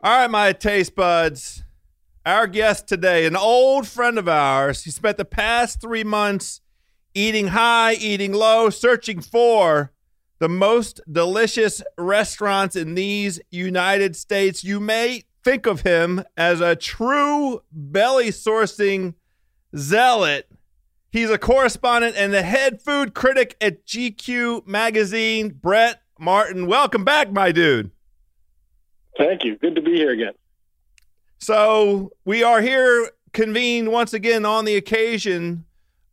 [0.00, 1.64] All right, my taste buds.
[2.24, 4.84] Our guest today, an old friend of ours.
[4.84, 6.60] He spent the past three months
[7.14, 9.92] eating high, eating low, searching for
[10.38, 14.62] the most delicious restaurants in these United States.
[14.62, 19.14] You may think of him as a true belly sourcing
[19.76, 20.48] zealot.
[21.10, 25.58] He's a correspondent and the head food critic at GQ magazine.
[25.60, 27.90] Brett Martin, welcome back, my dude.
[29.18, 29.56] Thank you.
[29.56, 30.32] Good to be here again.
[31.38, 35.64] So, we are here convened once again on the occasion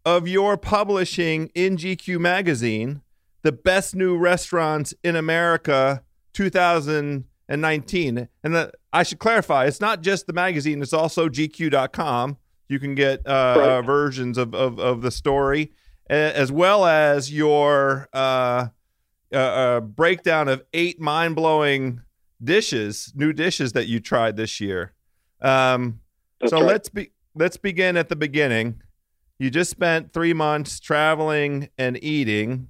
[0.04, 3.02] of your publishing in GQ magazine
[3.46, 8.28] the best new restaurants in America 2019.
[8.44, 12.38] And the, I should clarify, it's not just the magazine, it's also GQ.com.
[12.68, 13.70] You can get uh, right.
[13.70, 15.74] uh, versions of, of, of, the story,
[16.10, 18.70] as well as your uh,
[19.32, 22.02] uh, uh breakdown of eight mind blowing
[22.46, 24.94] dishes, new dishes that you tried this year.
[25.42, 26.00] Um,
[26.46, 26.66] so right.
[26.66, 28.82] let's be let's begin at the beginning.
[29.38, 32.70] You just spent three months traveling and eating.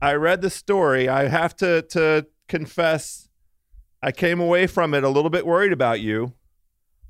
[0.00, 1.08] I read the story.
[1.08, 3.28] I have to to confess,
[4.02, 6.32] I came away from it a little bit worried about you.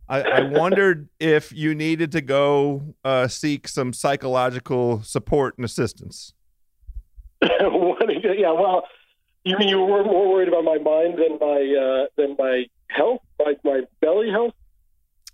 [0.08, 6.32] I, I wondered if you needed to go uh, seek some psychological support and assistance.
[7.42, 7.68] yeah,
[8.52, 8.84] well,
[9.48, 13.20] you mean you were more worried about my mind than my uh, than my health,
[13.38, 14.54] my my belly health?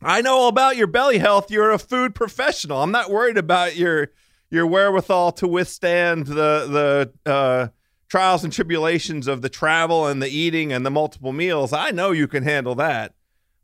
[0.03, 1.51] I know all about your belly health.
[1.51, 2.83] You're a food professional.
[2.83, 4.11] I'm not worried about your
[4.51, 7.69] your wherewithal to withstand the the uh,
[8.09, 11.73] trials and tribulations of the travel and the eating and the multiple meals.
[11.73, 13.15] I know you can handle that.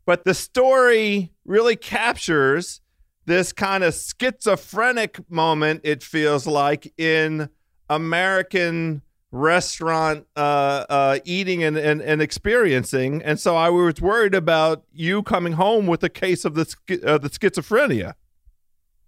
[0.05, 2.81] But the story really captures
[3.25, 7.49] this kind of schizophrenic moment, it feels like, in
[7.89, 13.21] American restaurant uh, uh, eating and, and, and experiencing.
[13.23, 17.17] And so I was worried about you coming home with a case of the, uh,
[17.17, 18.15] the schizophrenia.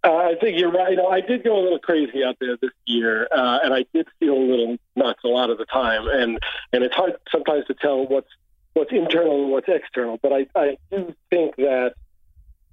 [0.06, 0.98] Uh, I think you're right.
[1.00, 4.34] I did go a little crazy out there this year, uh, and I did feel
[4.34, 6.08] a little nuts a lot of the time.
[6.08, 6.40] And
[6.74, 8.28] and it's hard sometimes to tell what's
[8.74, 10.20] what's internal and what's external.
[10.22, 11.94] But I, I do think that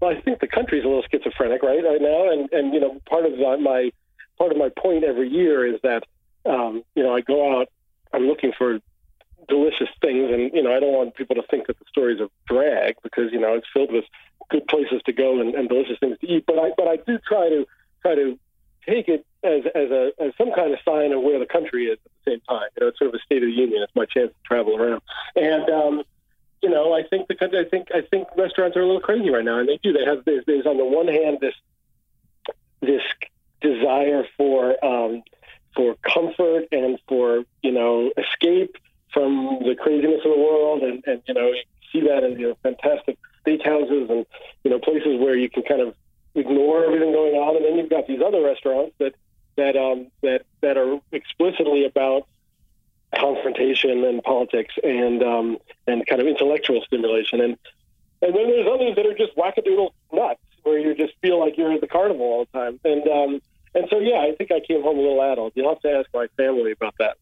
[0.00, 2.32] well, I think the country's a little schizophrenic right right now.
[2.32, 3.92] And and you know, part of my
[4.36, 6.02] part of my point every year is that
[6.46, 7.68] um, you know I go out,
[8.12, 8.81] I'm looking for
[9.48, 12.29] delicious things, and you know I don't want people to think that the story's a
[12.46, 14.05] drag because you know it's filled with
[14.50, 16.44] good places to go and, and delicious things to eat.
[16.46, 17.66] But I but I do try to
[18.03, 18.38] try to
[18.87, 21.98] take it as as a as some kind of sign of where the country is
[22.05, 22.68] at the same time.
[22.76, 23.83] You know, it's sort of a state of the union.
[23.83, 25.03] It's my chance to travel around,
[25.37, 26.03] and um,
[26.62, 27.59] you know, I think the country.
[27.59, 29.92] I think I think restaurants are a little crazy right now, and they do.
[29.92, 31.55] They have there's, there's on the one hand this
[32.81, 33.03] this
[33.61, 35.22] desire for um,
[35.74, 38.76] for comfort and for you know escape
[39.12, 42.48] from the craziness of the world, and and you know you see that in you
[42.48, 44.26] know fantastic steakhouses and
[44.64, 45.94] you know places where you can kind of
[46.35, 49.14] ignore everything going on, and then you've got these other restaurants that
[49.56, 52.26] that um, that that are explicitly about
[53.14, 57.56] confrontation and politics and um, and kind of intellectual stimulation, and
[58.22, 61.72] and then there's others that are just wackadoodle nuts, where you just feel like you're
[61.72, 63.42] at the carnival all the time, and um,
[63.74, 65.52] and so yeah, I think came home a little addled.
[65.54, 67.16] You'll have to ask my family about that.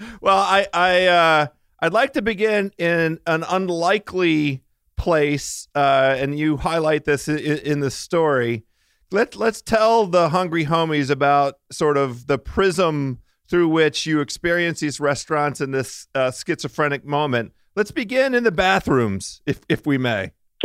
[0.20, 1.46] well, I I uh,
[1.80, 4.62] I'd like to begin in an unlikely
[4.96, 8.64] place, uh, and you highlight this in, in the story.
[9.10, 14.80] Let let's tell the hungry homies about sort of the prism through which you experience
[14.80, 17.52] these restaurants in this uh, schizophrenic moment.
[17.74, 20.32] Let's begin in the bathrooms, if if we may.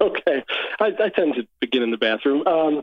[0.00, 0.44] okay,
[0.80, 2.46] I, I, tend to begin in the bathroom.
[2.46, 2.82] Um,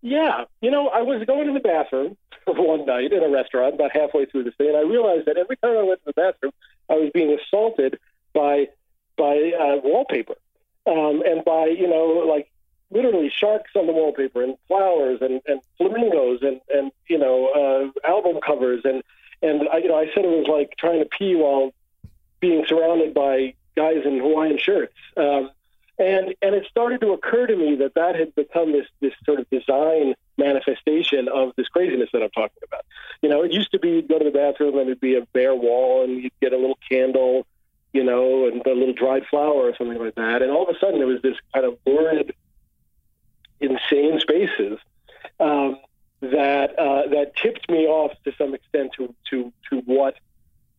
[0.00, 3.90] yeah, you know, I was going to the bathroom one night in a restaurant about
[3.92, 6.52] halfway through the stay, and I realized that every time I went to the bathroom,
[6.88, 7.98] I was being assaulted
[8.32, 8.68] by
[9.16, 10.36] by uh, wallpaper.
[10.86, 12.50] Um, and by you know like
[12.90, 18.08] literally sharks on the wallpaper and flowers and, and flamingos and and you know uh,
[18.08, 18.82] album covers.
[18.84, 19.02] And
[19.42, 21.72] and I, you know I said it was like trying to pee while
[22.40, 24.94] being surrounded by guys in Hawaiian shirts.
[25.16, 25.50] Um,
[25.98, 29.40] and and it started to occur to me that that had become this this sort
[29.40, 32.84] of design manifestation of this craziness that I'm talking about.
[33.22, 35.26] You know, it used to be you'd go to the bathroom and it'd be a
[35.32, 37.46] bare wall and you'd get a little candle,
[37.92, 40.42] you know, and a little dried flower or something like that.
[40.42, 42.34] And all of a sudden, there was this kind of lurid,
[43.60, 44.78] insane spaces
[45.40, 45.78] um,
[46.20, 50.16] that uh, that tipped me off to some extent to to to what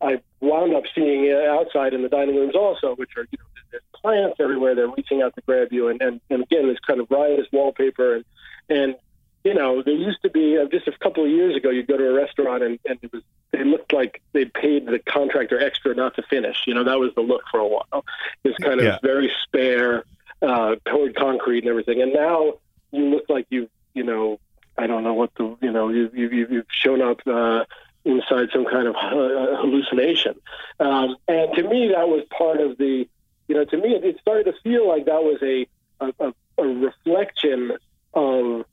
[0.00, 3.82] I wound up seeing outside in the dining rooms also, which are you know there's
[3.94, 4.74] plants everywhere.
[4.74, 8.16] They're reaching out to grab you, and and, and again, this kind of riotous wallpaper,
[8.16, 8.24] and
[8.68, 8.94] and
[9.44, 11.96] you know, there used to be uh, just a couple of years ago, you'd go
[11.96, 15.94] to a restaurant and, and it was it looked like they paid the contractor extra
[15.94, 16.64] not to finish.
[16.66, 18.04] You know, that was the look for a while.
[18.42, 18.98] This kind of yeah.
[19.02, 20.04] very spare,
[20.40, 22.00] uh, poured concrete and everything.
[22.00, 22.54] And now
[22.92, 24.38] you look like you, you know,
[24.78, 27.64] I don't know what the, you know, you, you, you've shown up uh,
[28.04, 30.34] inside some kind of uh, hallucination.
[30.78, 33.08] Um, and to me, that was part of the,
[33.50, 35.66] you know, to me, it started to feel like that was a,
[36.00, 37.72] a, a reflection
[38.14, 38.64] of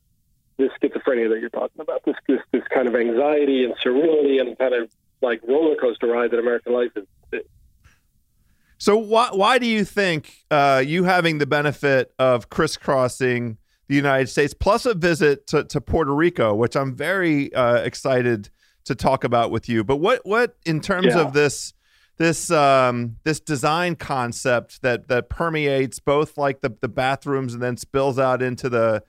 [0.57, 4.55] this schizophrenia that you're talking about, this, this, this kind of anxiety and surreality and
[4.59, 4.91] kind of
[5.23, 7.41] like roller coaster ride that American life is.
[8.77, 14.27] So why why do you think uh, you having the benefit of crisscrossing the United
[14.27, 18.51] States plus a visit to, to Puerto Rico, which I'm very uh, excited
[18.85, 19.83] to talk about with you.
[19.83, 21.21] But what what in terms yeah.
[21.21, 21.73] of this
[22.17, 27.77] this um, this design concept that that permeates both like the the bathrooms and then
[27.77, 29.03] spills out into the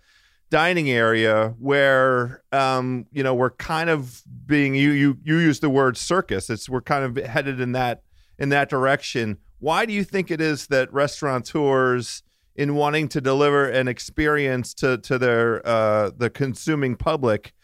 [0.50, 5.70] dining area where um, you know we're kind of being you you you use the
[5.70, 6.50] word circus.
[6.50, 8.02] It's we're kind of headed in that
[8.38, 9.38] in that direction.
[9.58, 12.22] Why do you think it is that restaurateurs
[12.54, 17.54] in wanting to deliver an experience to to their uh, the consuming public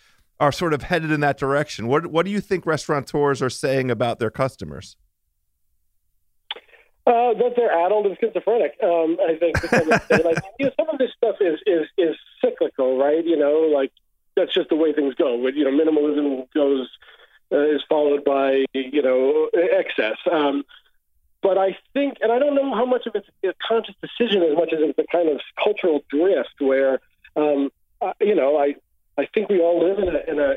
[0.41, 1.87] are sort of headed in that direction.
[1.87, 4.97] What what do you think restaurateurs are saying about their customers?
[7.07, 8.77] Uh, that they're addled and schizophrenic.
[8.83, 10.25] Um, I think to some extent.
[10.25, 13.25] like, you know, some of this stuff is, is is cyclical, right?
[13.25, 13.93] You know, like
[14.37, 15.43] that's just the way things go.
[15.43, 16.89] But, you know, minimalism goes
[17.53, 20.17] uh, is followed by you know excess.
[20.31, 20.65] Um,
[21.43, 24.57] but I think, and I don't know how much of it's a conscious decision as
[24.57, 27.01] much as it's a kind of cultural drift where,
[27.37, 28.77] um, uh, you know, I
[29.19, 30.57] I think we all live in a, in a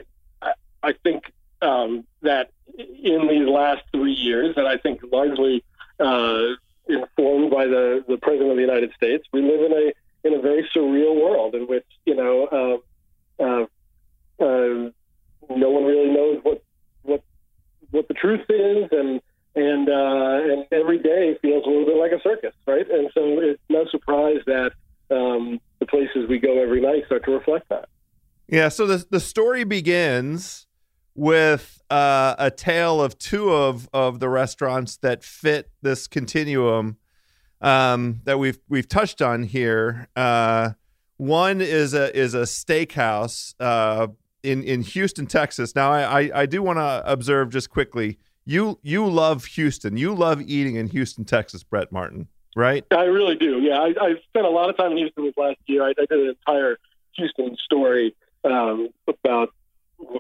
[0.82, 1.32] I think
[1.62, 5.64] um, that in these last three years, and I think largely
[6.00, 6.56] uh,
[6.88, 9.94] informed by the, the president of the United States, we live in a
[10.28, 12.82] in a very surreal world in which you know
[13.40, 13.64] uh, uh,
[14.44, 14.90] uh,
[15.50, 16.64] no one really knows what
[17.04, 17.24] what
[17.92, 19.22] what the truth is, and
[19.56, 22.90] and uh, and every day feels a little bit like a circus, right?
[22.90, 24.74] And so it's no surprise that
[25.10, 27.90] um, the places we go every night start to reflect that.
[28.48, 28.70] Yeah.
[28.70, 30.67] So the the story begins
[31.18, 36.98] with uh, a tale of two of of the restaurants that fit this continuum
[37.60, 40.08] um, that we've we've touched on here.
[40.16, 40.72] Uh,
[41.18, 44.08] one is a is a steakhouse uh,
[44.44, 45.76] in in Houston, Texas.
[45.76, 48.20] Now, I I, I do want to observe just quickly.
[48.46, 49.98] You you love Houston.
[49.98, 52.86] You love eating in Houston, Texas, Brett Martin, right?
[52.92, 53.60] I really do.
[53.60, 55.84] Yeah, I, I spent a lot of time in Houston this last year.
[55.84, 56.78] I, I did an entire
[57.14, 59.50] Houston story um, about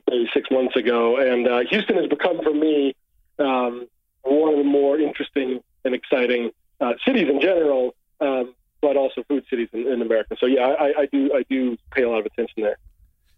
[0.09, 2.95] maybe six months ago, and uh, Houston has become for me
[3.39, 3.87] um,
[4.23, 9.43] one of the more interesting and exciting uh, cities in general, um, but also food
[9.49, 10.35] cities in, in America.
[10.39, 12.77] So yeah, I, I, do I do pay a lot of attention there.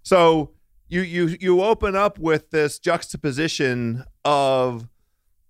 [0.04, 0.52] So
[0.88, 4.88] you you you open up with this juxtaposition of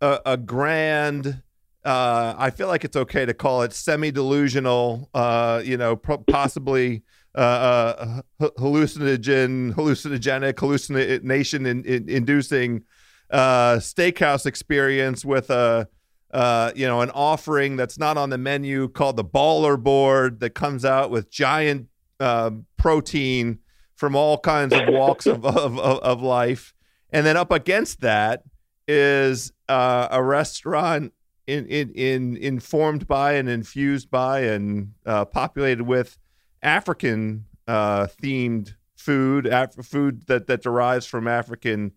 [0.02, 1.42] a, a grand.
[1.86, 5.10] Uh, I feel like it's okay to call it semi-delusional.
[5.14, 7.04] Uh, you know, pro- possibly
[7.36, 8.22] uh, uh,
[8.58, 12.84] hallucinogen, hallucinogenic, hallucination in, in, inducing
[13.30, 15.88] uh, steakhouse experience with a
[16.32, 20.52] uh, you know an offering that's not on the menu called the baller board that
[20.52, 21.88] comes out with giant
[22.20, 23.60] uh, protein
[23.96, 26.74] from all kinds of walks of, of, of, of, life.
[27.12, 28.44] And then up against that
[28.88, 31.14] is uh, a restaurant
[31.48, 36.18] in, in, in informed by and infused by and uh, populated with
[36.62, 41.94] African uh, themed food, Af- food that, that derives from African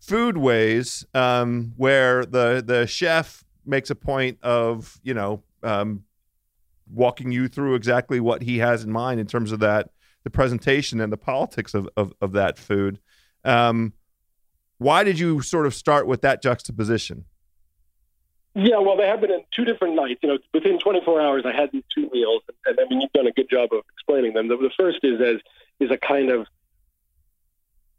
[0.00, 6.04] foodways, um, where the the chef makes a point of you know um,
[6.90, 9.90] walking you through exactly what he has in mind in terms of that
[10.24, 13.00] the presentation and the politics of of, of that food.
[13.44, 13.94] Um,
[14.78, 17.24] why did you sort of start with that juxtaposition?
[18.60, 20.18] Yeah, well, they happened in two different nights.
[20.20, 23.28] You know, within 24 hours, I had these two meals, and, I mean, you've done
[23.28, 24.48] a good job of explaining them.
[24.48, 25.36] The, the first is as
[25.78, 26.48] is a kind of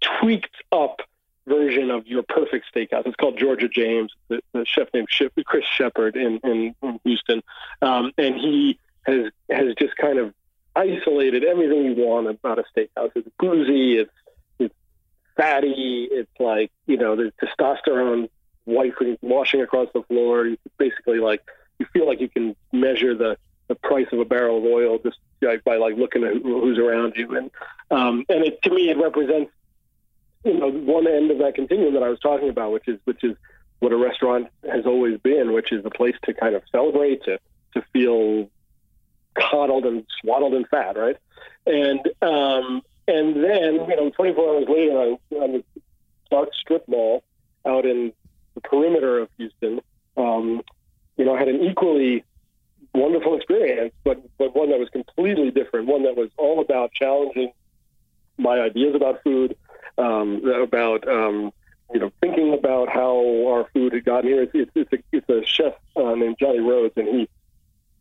[0.02, 1.00] tweaked up
[1.48, 3.08] version of your perfect steakhouse.
[3.08, 5.08] It's called Georgia James, the, the chef named
[5.46, 7.42] Chris Shepard in, in, in Houston,
[7.82, 10.34] um, and he has has just kind of
[10.76, 13.12] isolated everything you want about a steakhouse.
[13.16, 14.12] It's boozy, it's
[14.60, 14.76] it's
[15.38, 18.28] fatty, it's like you know there's testosterone
[18.70, 20.46] wiping, washing across the floor.
[20.48, 21.44] You basically like
[21.80, 25.18] you feel like you can measure the the price of a barrel of oil just
[25.42, 27.52] by, by like looking at who's around you, and
[27.92, 29.52] um, and it, to me it represents
[30.44, 33.24] you know one end of that continuum that I was talking about, which is which
[33.24, 33.36] is
[33.80, 37.40] what a restaurant has always been, which is a place to kind of celebrate, to
[37.74, 38.50] to feel
[39.36, 41.18] coddled and swaddled in fat, right?
[41.66, 45.64] And um, and then you know, 24 hours later, on, on the
[46.30, 47.24] dark strip mall
[47.66, 48.14] out in
[48.62, 49.82] the perimeter of Houston,
[50.18, 50.62] um,
[51.18, 52.24] you know, had an equally
[52.94, 55.88] wonderful experience, but but one that was completely different.
[55.88, 57.52] One that was all about challenging
[58.38, 59.56] my ideas about food,
[59.98, 61.52] um, about um,
[61.94, 64.44] you know thinking about how our food had gotten here.
[64.44, 67.30] It's it's, it's, a, it's a chef uh, named Jonny Rhodes, and he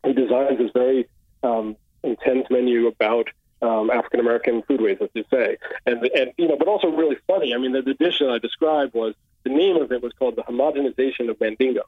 [0.05, 1.07] he designs this very
[1.43, 3.29] um, intense menu about
[3.61, 7.53] um, African American foodways, as you say, and and you know, but also really funny.
[7.53, 10.35] I mean, the, the dish that I described was the name of it was called
[10.35, 11.83] the homogenization of Mandingo,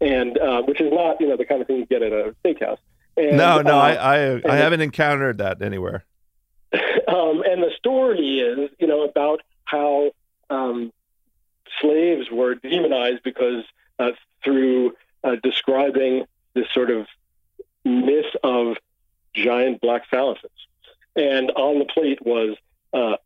[0.00, 2.34] and uh, which is not you know the kind of thing you get at a
[2.44, 2.78] steakhouse.
[3.16, 6.04] And, no, no, uh, I I, I haven't encountered that anywhere.
[6.72, 10.12] um, and the story is, you know, about how
[10.50, 10.92] um,
[11.80, 13.64] slaves were demonized because
[13.98, 14.10] uh,
[14.44, 16.24] through uh, describing
[16.54, 17.06] this sort of
[17.84, 18.76] myth of
[19.34, 20.50] giant black phalluses,
[21.16, 22.56] and on the plate was
[22.92, 23.16] uh,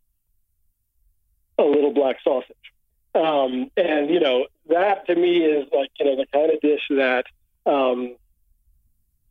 [1.59, 2.57] a little black sausage.
[3.15, 6.81] Um, and you know that to me is like you know the kind of dish
[6.91, 7.27] that
[7.67, 8.17] um,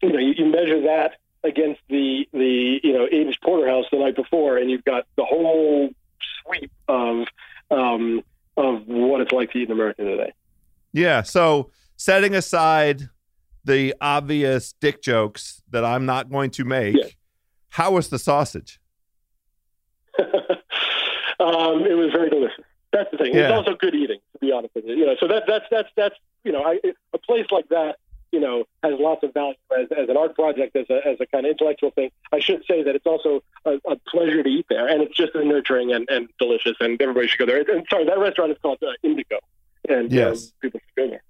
[0.02, 1.14] you know you, you measure that
[1.44, 5.90] against the the you know aged porterhouse the night before, and you've got the whole
[6.44, 7.26] sweep of
[7.72, 8.22] um,
[8.58, 10.34] of what it's like to eat in America today.
[10.94, 11.24] Yeah.
[11.24, 13.10] So setting aside
[13.64, 17.06] the obvious dick jokes that I'm not going to make, Yeah.
[17.70, 18.80] how was the sausage?
[20.20, 20.26] um,
[21.86, 22.66] it was very delicious.
[22.92, 23.36] That's the thing.
[23.36, 24.96] It's also good eating, to be honest with you.
[24.96, 26.80] You know, so that that's that's that's you know, I,
[27.14, 27.98] a place like that,
[28.32, 31.26] you know, has lots of value as, as an art project, as a as a
[31.28, 32.12] kind of intellectual thing.
[32.32, 35.34] I should say that it's also a, a pleasure to eat there, and it's just
[35.36, 37.60] nurturing and, and delicious, and everybody should go there.
[37.60, 39.38] And sorry, that restaurant is called uh, Indigo,
[39.88, 40.46] and Yes.
[40.46, 41.24] um, people should go there.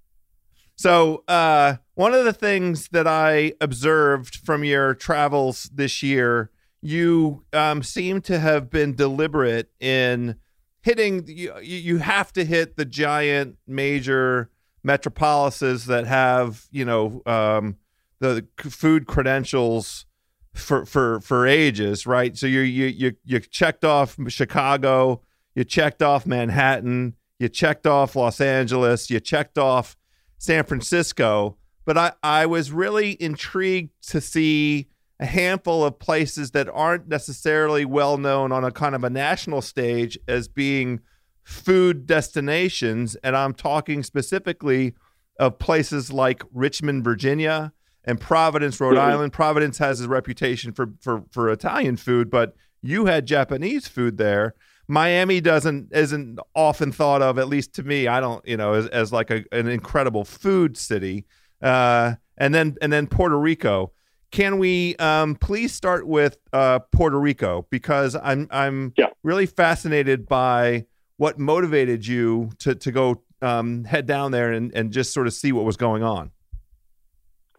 [0.76, 6.50] So, uh, one of the things that I observed from your travels this year,
[6.80, 10.36] you um, seem to have been deliberate in
[10.82, 11.26] hitting.
[11.26, 14.50] You, you have to hit the giant major
[14.82, 17.76] metropolises that have, you know, um,
[18.20, 20.06] the food credentials
[20.54, 22.36] for for for ages, right?
[22.36, 25.22] So you you you you checked off Chicago,
[25.54, 29.96] you checked off Manhattan, you checked off Los Angeles, you checked off
[30.38, 34.88] San Francisco, but I, I was really intrigued to see
[35.22, 39.62] a handful of places that aren't necessarily well known on a kind of a national
[39.62, 41.00] stage as being
[41.44, 43.14] food destinations.
[43.22, 44.94] And I'm talking specifically
[45.38, 47.72] of places like Richmond, Virginia,
[48.04, 49.00] and Providence, Rhode Mhm.
[49.00, 49.32] Island.
[49.32, 54.54] Providence has a reputation for, for, for Italian food, but you had Japanese food there.
[54.88, 58.08] Miami doesn't isn't often thought of, at least to me.
[58.08, 61.24] I don't, you know, as, as like a, an incredible food city.
[61.62, 63.92] Uh, and then and then Puerto Rico.
[64.32, 69.10] Can we um, please start with uh, Puerto Rico because I'm I'm Yeah.
[69.22, 70.86] really fascinated by
[71.18, 75.34] what motivated you to to go um, head down there and, and just sort of
[75.34, 76.30] see what was going on.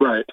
[0.00, 0.24] Right.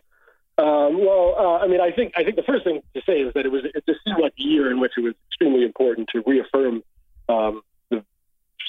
[0.57, 3.33] Um, well, uh, I mean, I think I think the first thing to say is
[3.35, 6.09] that it was it just seemed like a year in which it was extremely important
[6.09, 6.83] to reaffirm
[7.29, 8.03] um, the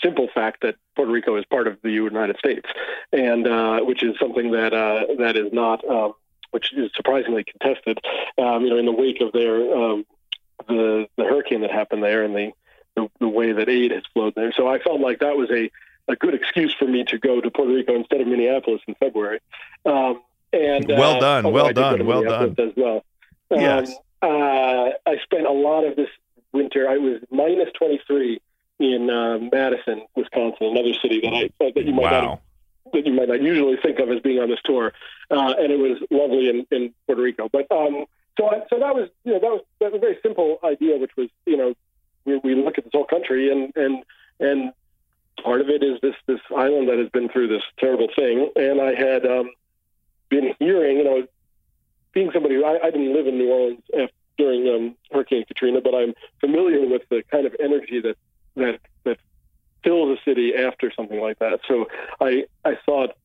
[0.02, 2.68] simple fact that Puerto Rico is part of the United States,
[3.12, 6.12] and uh, which is something that uh, that is not, um,
[6.52, 7.98] which is surprisingly contested.
[8.38, 10.06] Um, you know, in the wake of their um,
[10.68, 12.52] the the hurricane that happened there and the,
[12.94, 15.70] the the way that aid has flowed there, so I felt like that was a
[16.08, 19.40] a good excuse for me to go to Puerto Rico instead of Minneapolis in February.
[19.84, 20.22] Um,
[20.52, 23.04] and Well uh, done, well I did go done, well done As well.
[23.50, 23.94] Um, Yes.
[24.20, 26.08] Uh, I spent a lot of this
[26.52, 26.88] winter.
[26.88, 28.40] I was minus 23
[28.78, 32.40] in uh, Madison, Wisconsin, another city that I that you might not Wow.
[32.92, 34.92] That you might not usually think of as being on this tour,
[35.30, 37.48] uh, and it was lovely in, in Puerto Rico.
[37.48, 38.04] But um,
[38.38, 40.98] so I, so that was you know that was that was a very simple idea,
[40.98, 41.74] which was you know
[42.24, 44.04] we, we look at this whole country and and
[44.40, 44.72] and
[45.42, 48.80] part of it is this this island that has been through this terrible thing, and
[48.80, 49.50] I had um,
[50.28, 51.26] been hearing you know
[52.12, 55.80] being somebody who I, I didn't live in New Orleans after, during um, Hurricane Katrina,
[55.80, 58.16] but I'm familiar with the kind of energy that
[58.56, 58.80] that
[59.84, 61.60] fills a city after something like that.
[61.68, 61.88] So
[62.20, 63.16] I I thought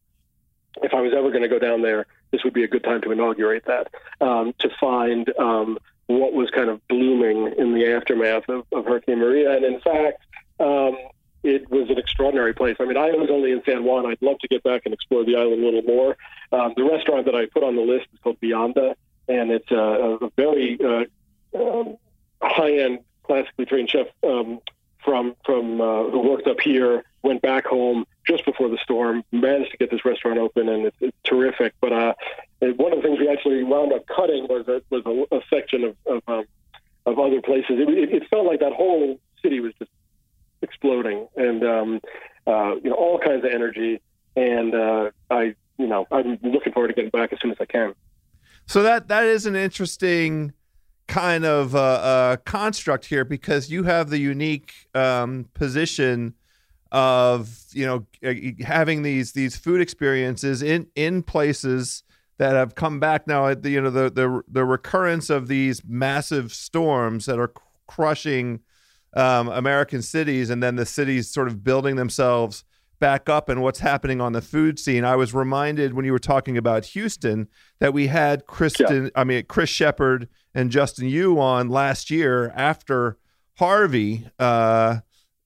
[0.84, 3.02] if I was ever going to go down there, this would be a good time
[3.02, 3.88] to inaugurate that
[4.22, 5.78] um, to find um,
[6.08, 9.56] what was kind of blooming in the aftermath of, of Hurricane Maria.
[9.56, 10.24] And in fact,
[10.60, 10.98] um,
[11.44, 12.76] it was an extraordinary place.
[12.80, 14.06] I mean, I was only in San Juan.
[14.06, 16.18] I'd love to get back and explore the island a little more.
[16.52, 18.96] Um, the restaurant that I put on the list is called Vianda,
[19.28, 21.06] and it's a, a very uh,
[21.58, 21.98] um,
[22.42, 24.60] high-end, classically trained chef um,
[25.88, 29.90] uh, who worked up here, went back home just before the storm, managed to get
[29.90, 31.74] this restaurant open, and it's, it's terrific.
[31.80, 32.14] But uh,
[32.60, 35.84] one of the things we actually wound up cutting was a, was a, a section
[35.84, 36.46] of of, um,
[37.06, 37.80] of other places.
[37.80, 39.92] It, it, it felt like that whole city was just
[40.62, 42.02] exploding, and um,
[42.46, 44.02] uh, you know all kinds of energy.
[44.36, 47.66] And uh, I, you know, I'm looking forward to getting back as soon as I
[47.66, 47.96] can.
[48.68, 50.54] So that that is an interesting
[51.18, 56.36] kind of uh, uh, construct here because you have the unique um, position
[56.92, 62.04] of you know uh, having these these food experiences in in places
[62.38, 65.82] that have come back now at the you know the the the recurrence of these
[65.88, 67.52] massive storms that are
[67.88, 68.60] crushing
[69.16, 72.64] um, American cities and then the cities sort of building themselves
[73.00, 75.06] back up and what's happening on the food scene.
[75.06, 77.48] I was reminded when you were talking about Houston
[77.80, 79.10] that we had Kristen, yeah.
[79.16, 83.18] I mean Chris Shepard and Justin Yu on last year after
[83.56, 85.00] Harvey uh,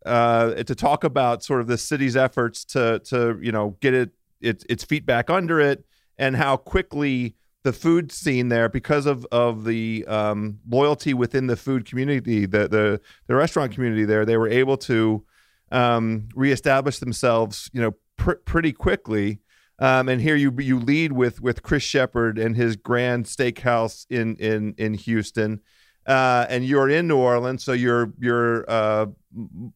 [0.06, 4.12] uh, to talk about sort of the city's efforts to to you know get it,
[4.40, 5.86] it its feet back under it
[6.18, 11.56] and how quickly the food scene there because of of the um, loyalty within the
[11.56, 15.24] food community, the the the restaurant community there, they were able to
[15.72, 19.40] um, reestablish themselves, you know, pr- pretty quickly.
[19.80, 24.36] Um, and here you you lead with with Chris Shepard and his Grand Steakhouse in
[24.36, 25.60] in in Houston,
[26.06, 29.08] uh, and you're in New Orleans, so you're you're uh,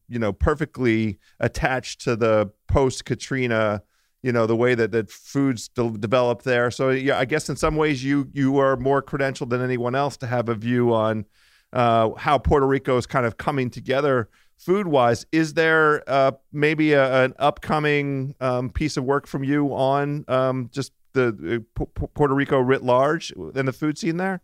[0.07, 3.81] you know perfectly attached to the post Katrina,
[4.21, 6.69] you know the way that that foods de- developed there.
[6.69, 10.17] So yeah, I guess in some ways you you are more credentialed than anyone else
[10.17, 11.25] to have a view on
[11.73, 15.25] uh, how Puerto Rico is kind of coming together food wise.
[15.31, 20.69] Is there uh, maybe a, an upcoming um, piece of work from you on um,
[20.73, 24.41] just the uh, P- Puerto Rico writ large and the food scene there?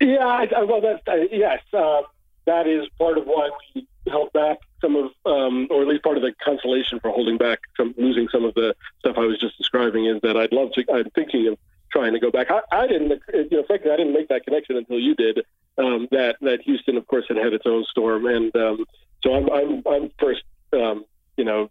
[0.00, 1.60] Yeah, I, well, that's uh, yes.
[1.72, 2.02] Um,
[2.46, 6.16] that is part of why we held back some of, um, or at least part
[6.16, 9.58] of the consolation for holding back some, losing some of the stuff I was just
[9.58, 10.84] describing is that I'd love to.
[10.92, 11.58] I'm thinking of
[11.90, 12.48] trying to go back.
[12.50, 15.40] I, I didn't, you know, frankly, I didn't make that connection until you did.
[15.78, 18.84] Um, that that Houston, of course, had had its own storm, and um,
[19.22, 21.04] so I'm I'm I'm first, um,
[21.36, 21.70] you know,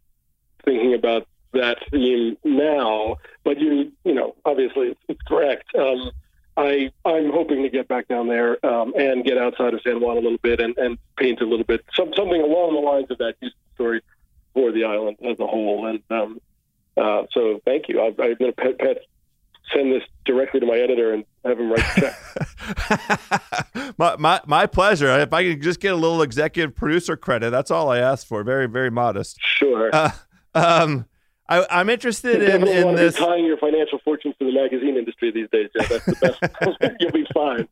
[0.63, 3.17] thinking about that theme now.
[3.43, 5.73] But you you know, obviously, it's, it's correct.
[5.75, 6.11] Um,
[6.57, 10.17] I I'm hoping to get back down there um, and get outside of San Juan
[10.17, 13.17] a little bit and, and paint a little bit some, something along the lines of
[13.17, 14.01] that Houston story
[14.53, 15.87] for the island as a whole.
[15.87, 16.39] And um,
[16.95, 17.99] uh, so, thank you.
[18.01, 18.97] I, I'm going to pet
[19.73, 22.15] send this directly to my editor and have him write the
[23.73, 23.93] check.
[23.97, 25.07] my, my, my pleasure.
[25.19, 28.43] If I could just get a little executive producer credit, that's all I asked for.
[28.43, 29.37] Very, very modest.
[29.39, 29.89] Sure.
[29.93, 30.11] Uh,
[30.53, 31.05] um,
[31.47, 33.15] I, am interested in, in this.
[33.15, 35.69] tying your financial fortunes to the magazine industry these days.
[35.75, 36.95] Yeah, that's the best.
[36.99, 37.67] You'll be fine.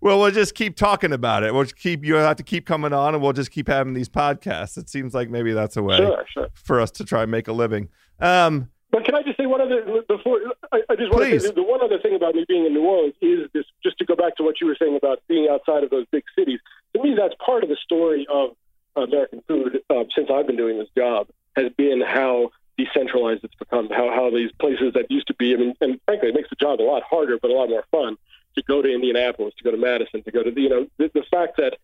[0.00, 1.54] Well, we'll just keep talking about it.
[1.54, 4.76] We'll keep you have to keep coming on, and we'll just keep having these podcasts.
[4.76, 6.48] It seems like maybe that's a way sure, sure.
[6.54, 7.88] for us to try and make a living.
[8.18, 10.38] Um, but can I just say one other before
[10.70, 11.42] I, I just want Please.
[11.42, 13.98] to say the one other thing about me being in New Orleans is this just
[13.98, 16.60] to go back to what you were saying about being outside of those big cities.
[16.94, 18.54] To me, that's part of the story of
[18.94, 23.88] American food uh, since I've been doing this job has been how decentralized it's become.
[23.88, 26.56] How how these places that used to be, I mean, and frankly, it makes the
[26.56, 28.16] job a lot harder, but a lot more fun
[28.56, 31.10] to go to Indianapolis, to go to Madison, to go to the, you know the,
[31.14, 31.78] the fact that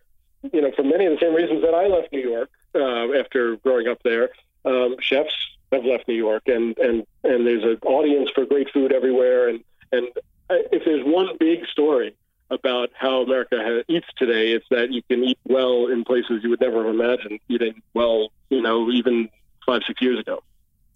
[0.52, 3.56] you know for many of the same reasons that I left New York uh, after
[3.56, 4.30] growing up there,
[4.64, 5.34] um, chefs
[5.72, 9.64] have left New York, and and and there's an audience for great food everywhere, and
[9.92, 10.08] and
[10.50, 12.14] if there's one big story
[12.50, 16.60] about how America eats today, it's that you can eat well in places you would
[16.60, 19.28] never have imagined eating well, you know, even
[19.66, 20.42] five six years ago.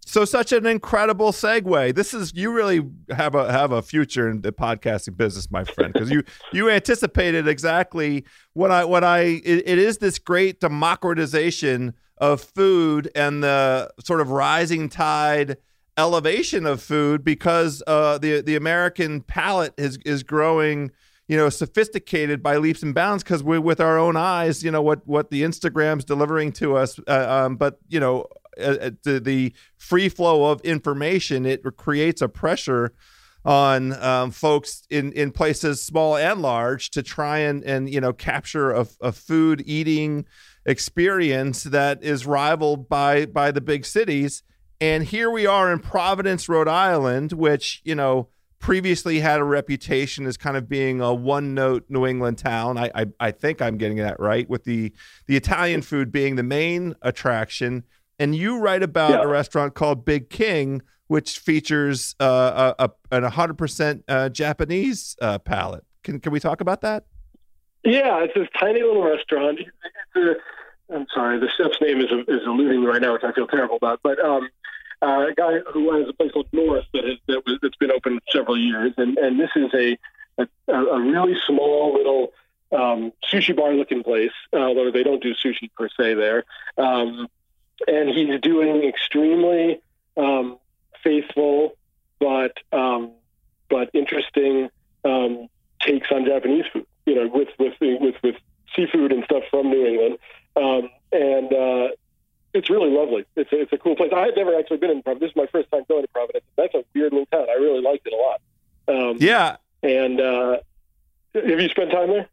[0.05, 1.95] So such an incredible segue.
[1.95, 5.93] This is you really have a have a future in the podcasting business, my friend,
[5.93, 11.95] because you you anticipated exactly what I what I it, it is this great democratization
[12.23, 15.57] of food and the sort of rising tide
[15.97, 20.93] elevation of food because uh, the the American palate is is growing,
[21.27, 24.81] you know, sophisticated by leaps and bounds because we with our own eyes, you know,
[24.81, 26.99] what what the Instagram's delivering to us.
[27.09, 32.23] Uh, um, but you know, uh, uh the, the free flow of information it creates
[32.23, 32.93] a pressure
[33.45, 38.13] on um, folks in, in places small and large to try and and you know
[38.13, 40.25] capture a, a food eating
[40.65, 44.43] experience that is rivaled by by the big cities.
[44.81, 48.29] And here we are in Providence, Rhode Island, which you know
[48.63, 52.79] previously had a reputation as kind of being a one-note New England town.
[52.79, 54.93] I, I, I think I'm getting that right, with the
[55.27, 57.85] the Italian food being the main attraction.
[58.19, 59.23] And you write about yeah.
[59.23, 65.39] a restaurant called Big King, which features uh, a, a, an 100% uh, Japanese uh,
[65.39, 65.85] palette.
[66.05, 67.05] Can can we talk about that?
[67.85, 69.61] Yeah, it's this tiny little restaurant.
[70.15, 73.77] I'm sorry, the chef's name is is eluding me right now, which I feel terrible
[73.77, 74.01] about.
[74.03, 74.49] But um,
[75.01, 77.91] uh, a guy who has a place called North that has that was, that's been
[77.91, 79.99] open several years, and and this is a
[80.39, 82.33] a, a really small little
[82.73, 86.45] um, sushi bar looking place, although they don't do sushi per se there.
[86.79, 87.29] Um,
[87.89, 89.81] and he's doing extremely
[90.17, 90.59] um,
[91.03, 91.75] faithful
[92.23, 93.11] but um,
[93.69, 94.71] but interesting
[95.05, 95.49] um,
[95.81, 96.87] takes on Japanese food.
[97.07, 98.37] You know, with with with with
[98.77, 100.19] seafood and stuff from New England,
[100.57, 101.89] um, and uh,
[102.55, 103.25] it's really lovely.
[103.37, 104.13] It's a, it's a cool place.
[104.15, 105.21] I had never actually been in Providence.
[105.21, 106.45] This is my first time going to Providence.
[106.57, 107.47] That's a weird little town.
[107.51, 108.41] I really liked it a lot.
[109.11, 110.59] Um, Yeah, And uh,
[111.35, 112.29] have you spent time there?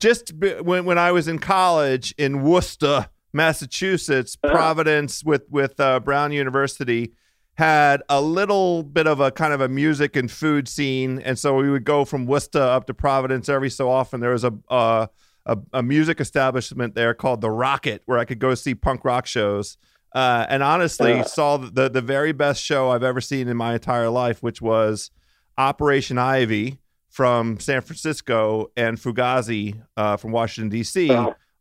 [0.00, 4.52] just b- when when I was in college in Worcester, Massachusetts, Uh-huh.
[4.54, 7.12] Providence with with uh, Brown University
[7.54, 11.54] had a little bit of a kind of a music and food scene, and so
[11.56, 14.20] we would go from Worcester up to Providence every so often.
[14.20, 15.06] There was a uh,
[15.46, 19.26] a, a music establishment there called the Rocket, where I could go see punk rock
[19.26, 19.76] shows.
[20.14, 21.24] Uh, and honestly, Uh.
[21.24, 25.10] saw the the very best show I've ever seen in my entire life, which was
[25.58, 26.78] Operation Ivy
[27.10, 31.10] from San Francisco and Fugazi uh, from Washington D.C.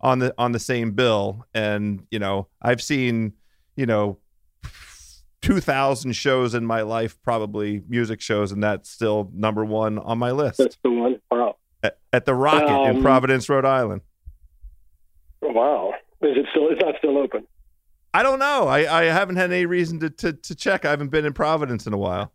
[0.02, 1.46] On the on the same bill.
[1.54, 3.34] And you know, I've seen
[3.76, 4.18] you know
[5.44, 10.18] two thousand shows in my life, probably music shows, and that's still number one on
[10.18, 11.20] my list That's the one.
[11.30, 11.58] Wow.
[11.84, 14.02] at, at the Rocket in Um, Providence, Rhode Island.
[15.42, 15.94] Wow.
[16.22, 16.70] Is it still?
[16.70, 17.46] It's not still open.
[18.14, 18.68] I don't know.
[18.68, 20.86] I, I haven't had any reason to, to to check.
[20.86, 22.32] I haven't been in Providence in a while.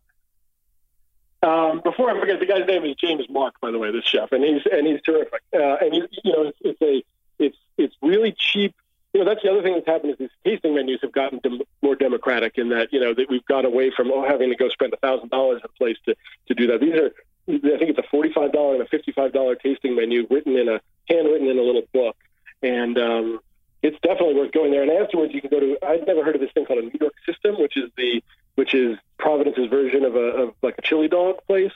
[1.42, 4.32] Um, before I forget, the guy's name is James Mark, by the way, this chef,
[4.32, 5.40] and he's and he's terrific.
[5.54, 7.04] Uh, and he, you know, it's, it's a
[7.38, 8.74] it's it's really cheap.
[9.18, 11.62] You know, that's the other thing that's happened is these tasting menus have gotten dem-
[11.82, 14.68] more democratic in that you know that we've got away from oh having to go
[14.68, 16.14] spend a thousand dollars in a place to
[16.46, 16.80] to do that.
[16.80, 17.10] These are
[17.48, 20.56] I think it's a forty five dollar and a fifty five dollar tasting menu written
[20.56, 22.14] in a handwritten in a little book,
[22.62, 23.40] and um,
[23.82, 24.82] it's definitely worth going there.
[24.82, 25.76] And afterwards, you can go to.
[25.84, 28.22] I've never heard of this thing called a New York System, which is the
[28.54, 31.72] which is Providence's version of a of like a chili dog place.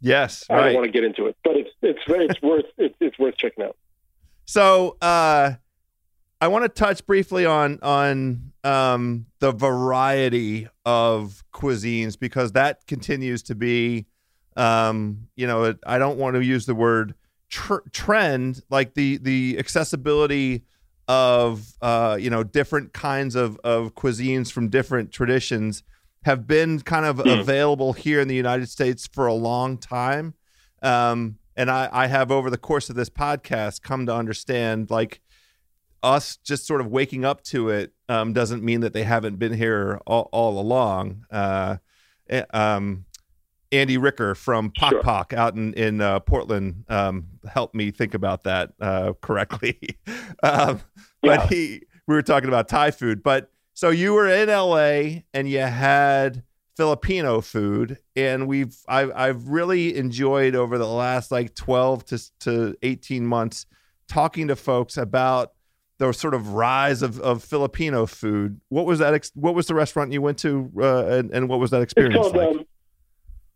[0.00, 3.18] Yes, I don't want to get into it, but it's it's it's worth it's, it's
[3.20, 3.76] worth checking out.
[4.46, 5.52] So uh,
[6.44, 13.42] I want to touch briefly on on um, the variety of cuisines because that continues
[13.44, 14.04] to be,
[14.54, 17.14] um, you know, I don't want to use the word
[17.48, 20.64] tr- trend, like the the accessibility
[21.08, 25.82] of uh, you know different kinds of of cuisines from different traditions
[26.24, 27.26] have been kind of Hmm.
[27.26, 30.34] available here in the United States for a long time.
[30.82, 35.22] Um, and I, I have over the course of this podcast come to understand like
[36.04, 39.54] us just sort of waking up to it um, doesn't mean that they haven't been
[39.54, 41.24] here all, all along.
[41.30, 41.78] Uh,
[42.28, 43.06] eh, um,
[43.72, 44.92] Andy Ricker from Pok
[45.30, 45.38] Sure.
[45.38, 49.78] Out in in uh, Portland um, helped me think about that uh, correctly.
[50.42, 50.80] um,
[51.22, 51.36] Yeah.
[51.36, 53.22] But he, we were talking about Thai food.
[53.22, 56.42] But so you were in LA and you had
[56.76, 62.76] Filipino food, and we've I've I've really enjoyed over the last like twelve to to
[62.82, 63.66] eighteen months
[64.06, 65.52] talking to folks about
[66.06, 68.60] the sort of rise of, of Filipino food.
[68.68, 69.14] What was that?
[69.14, 71.92] Ex- what was the restaurant you went to, uh, and, and what was that It's
[71.92, 72.48] experience called like?
[72.48, 72.66] um,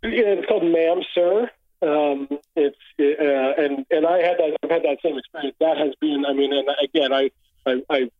[0.02, 1.50] yeah, it's called Ma'am Sir.
[1.80, 5.56] Um, it's uh, and and I had that I've had that same experience.
[5.60, 7.30] That has been I mean, and again, I
[7.66, 8.10] I I,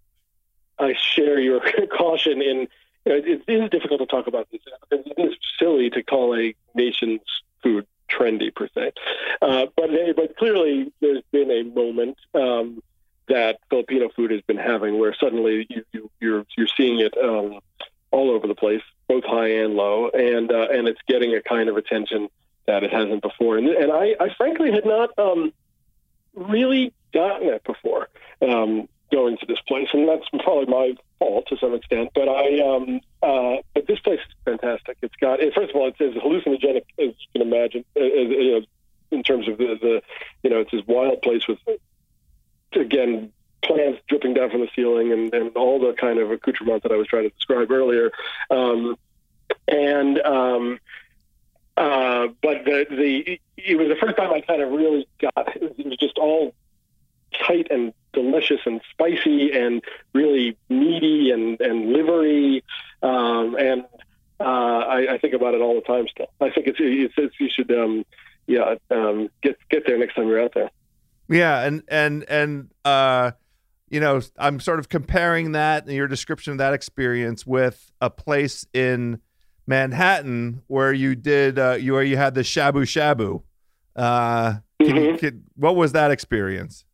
[0.78, 1.60] I share your
[1.96, 2.68] caution in.
[3.06, 4.60] You know, it is difficult to talk about this.
[4.90, 7.20] It is silly to call a nation's
[7.62, 8.92] food trendy per se,
[9.40, 12.82] uh, but but clearly there's been a moment um,
[13.28, 17.60] that Filipino food has been having where suddenly you, you you're you're seeing it um,
[18.10, 21.68] all over the place, both high and low, and uh, and it's getting a kind
[21.68, 22.28] of attention
[22.66, 23.56] that it hasn't before.
[23.56, 25.52] And, and I, I frankly had not um,
[26.34, 28.08] really gotten it before
[28.42, 32.10] um, going to this place, and that's probably my fault to some extent.
[32.14, 34.98] But I, um, uh, but this place is fantastic.
[35.02, 38.52] It's got first of all, it's as hallucinogenic as you can imagine, uh, uh, you
[38.52, 38.66] know,
[39.10, 40.02] in terms of the, the
[40.42, 41.58] you know, it's this wild place with
[42.72, 46.92] again plants dripping down from the ceiling and, and all the kind of accoutrement that
[46.92, 48.10] I was trying to describe earlier.
[48.50, 48.96] Um,
[49.66, 50.78] and um,
[51.76, 55.62] uh, but the the it was the first time I kind of really got it
[55.62, 56.54] was, it was just all
[57.46, 62.64] tight and delicious and spicy and really meaty and and livery
[63.02, 63.84] um, and
[64.40, 66.30] uh, I, I think about it all the time still.
[66.40, 68.04] I think it's it's, it's you should um,
[68.46, 70.70] yeah um, get get there next time you're out there.
[71.28, 73.32] Yeah, and and and uh,
[73.90, 78.10] you know, I'm sort of comparing that and your description of that experience with a
[78.10, 79.20] place in
[79.66, 83.42] Manhattan where you did uh, you where you had the shabu shabu.
[83.94, 85.18] Uh, can you, Mhm.
[85.18, 86.84] can, what was that experience?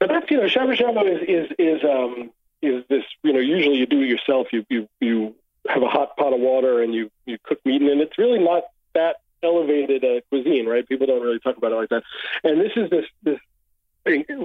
[0.00, 2.30] But that's you know, shabu shabu is is is um
[2.62, 4.48] is this you know usually you do it yourself.
[4.52, 5.34] You you you
[5.68, 7.92] have a hot pot of water and you you cook meat in it.
[7.92, 10.86] And it's really not that elevated uh, cuisine, right?
[10.88, 12.02] People don't really talk about it like that.
[12.44, 13.38] And this is this this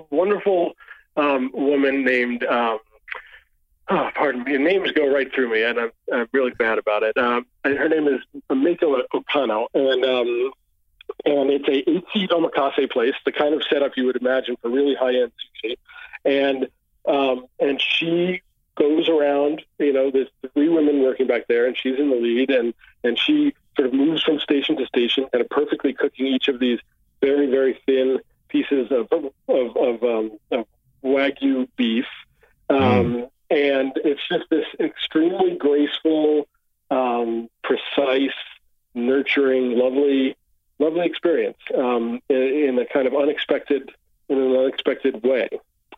[0.10, 0.74] wonderful
[1.18, 2.44] um, woman named.
[2.44, 2.80] Um,
[3.89, 4.58] Oh, pardon me.
[4.58, 7.18] Names go right through me, and I'm, I'm really bad about it.
[7.18, 10.52] Um, her name is Mako Okano, and um,
[11.26, 14.70] and it's a eight seat omakase place, the kind of setup you would imagine for
[14.70, 15.32] really high end
[15.64, 15.76] sushi.
[16.24, 16.70] And
[17.06, 18.42] um, and she
[18.76, 19.62] goes around.
[19.78, 22.74] You know, there's three women working back there, and she's in the lead, and
[23.04, 26.59] and she sort of moves from station to station, kind of perfectly cooking each of
[26.59, 26.80] these
[27.22, 28.19] very very thin
[28.49, 30.65] pieces of of, of, um, of
[31.03, 32.05] wagyu beef.
[32.69, 33.30] Um, mm.
[33.49, 36.47] And it's just this extremely graceful,
[36.89, 38.32] um, precise,
[38.93, 40.38] nurturing, lovely,
[40.80, 43.91] lovely experience um, in, in, a kind of unexpected,
[44.30, 45.49] in an unexpected way.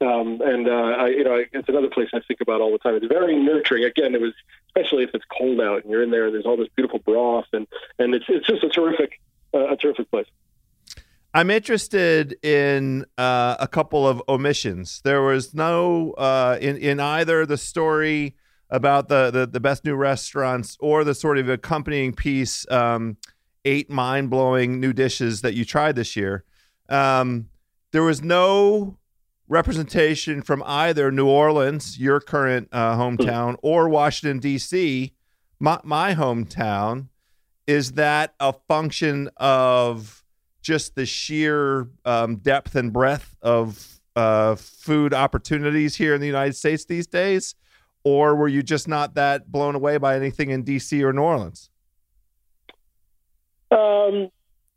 [0.02, 2.96] Um, and uh, I, you know, it's another place I think about all the time.
[2.96, 3.84] It's very nurturing.
[3.84, 4.34] Again, it was
[4.76, 7.46] especially if it's cold out and you're in there and there's all this beautiful broth
[7.54, 7.68] and
[8.00, 9.20] and it's it's just a terrific
[9.54, 10.28] uh, a terrific place.
[11.36, 15.02] I'm interested in uh, a couple of omissions.
[15.04, 18.36] There was no uh, in in either the story
[18.70, 23.18] about the, the, the best new restaurants or the sort of accompanying piece, um,
[23.66, 26.44] eight mind blowing new dishes that you tried this year.
[26.90, 27.50] Um,
[27.92, 28.98] there was no
[29.48, 35.14] representation from either New Orleans, your current uh, hometown, or Washington, D.C.,
[35.60, 37.08] my, my hometown.
[37.66, 40.24] Is that a function of
[40.62, 46.56] just the sheer um, depth and breadth of uh, food opportunities here in the United
[46.56, 47.56] States these days?
[48.04, 51.02] Or were you just not that blown away by anything in D.C.
[51.04, 51.70] or New Orleans?
[53.72, 54.30] Um,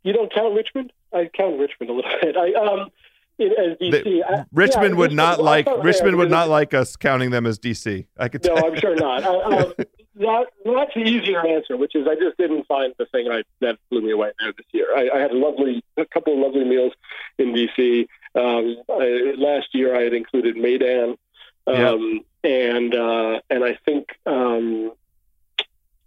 [0.04, 0.92] you don't count Richmond?
[1.12, 2.36] I count Richmond a little bit.
[2.36, 2.90] I, um,
[3.38, 4.02] as DC.
[4.02, 7.58] The, I, Richmond yeah, would not like Richmond would not like us counting them as
[7.58, 8.06] DC.
[8.18, 8.44] I could.
[8.44, 9.24] No, I'm sure not.
[9.24, 9.28] I,
[9.58, 9.74] um,
[10.18, 13.78] that, that's the easier answer, which is I just didn't find the thing I, that
[13.90, 14.88] blew me away there this year.
[14.96, 16.92] I, I had a lovely, a couple of lovely meals
[17.38, 18.06] in DC.
[18.34, 21.16] Um, I, last year I had included Meydan,
[21.66, 22.50] um, yeah.
[22.50, 24.92] and uh, and I think um,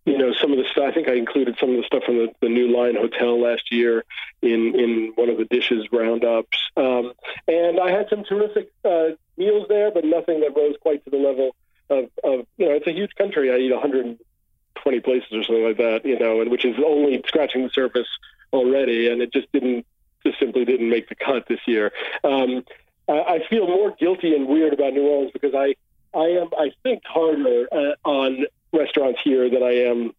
[0.10, 0.86] you know, some of the stuff.
[0.88, 3.72] I think I included some of the stuff from the, the New Line Hotel last
[3.72, 4.03] year
[4.41, 6.57] in in one of the dishes roundups.
[6.76, 7.14] Um,
[7.47, 11.18] and I had some terrific uh, meals there, but nothing that rose quite to the
[11.18, 11.55] level
[11.89, 13.51] of, of you know, it's a huge country.
[13.51, 17.64] I eat 120 places or something like that, you know, and which is only scratching
[17.64, 18.07] the surface
[18.51, 19.86] already, and it just didn't
[20.26, 21.91] just simply didn't make the cut this year.
[22.24, 22.64] Um,
[23.07, 25.76] I, I feel more guilty and weird about New Orleans because I
[26.14, 30.13] I am I think harder uh, on restaurants here than I am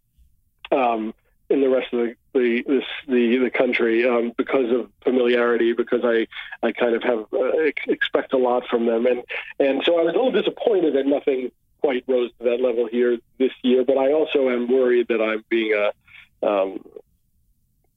[0.72, 1.14] um,
[1.48, 5.72] in the rest of the the this, the, the country um, because of familiarity.
[5.72, 6.26] Because I
[6.62, 7.52] I kind of have uh,
[7.86, 9.22] expect a lot from them, and
[9.58, 13.18] and so I was a little disappointed that nothing quite rose to that level here
[13.38, 13.84] this year.
[13.84, 16.84] But I also am worried that I'm being a um,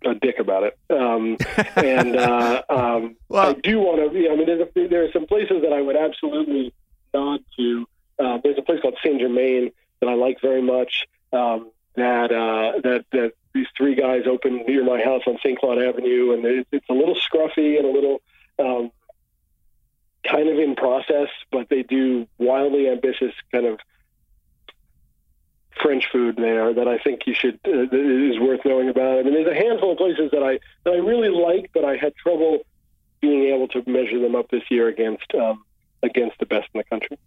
[0.05, 0.77] a dick about it.
[0.89, 1.37] Um,
[1.75, 4.17] and uh, um, well, I do want to.
[4.17, 6.73] You know, I mean, there's a, there are some places that I would absolutely
[7.13, 7.87] nod to.
[8.19, 9.71] Uh, there's a place called Saint Germain
[10.03, 11.05] that I like very much.
[11.31, 15.57] Um, that uh, that that these three guys opened near my house on St.
[15.57, 18.21] Claude Avenue, and it, it's a little scruffy and a little
[18.59, 18.91] um,
[20.27, 23.79] kind of in process, but they do wildly ambitious kind of
[25.81, 29.19] French food there that I think you should uh, is worth knowing about.
[29.19, 31.95] I mean, there's a handful of places that I that I really like, but I
[31.95, 32.65] had trouble
[33.21, 35.63] being able to measure them up this year against um,
[36.01, 37.17] against the best in the country.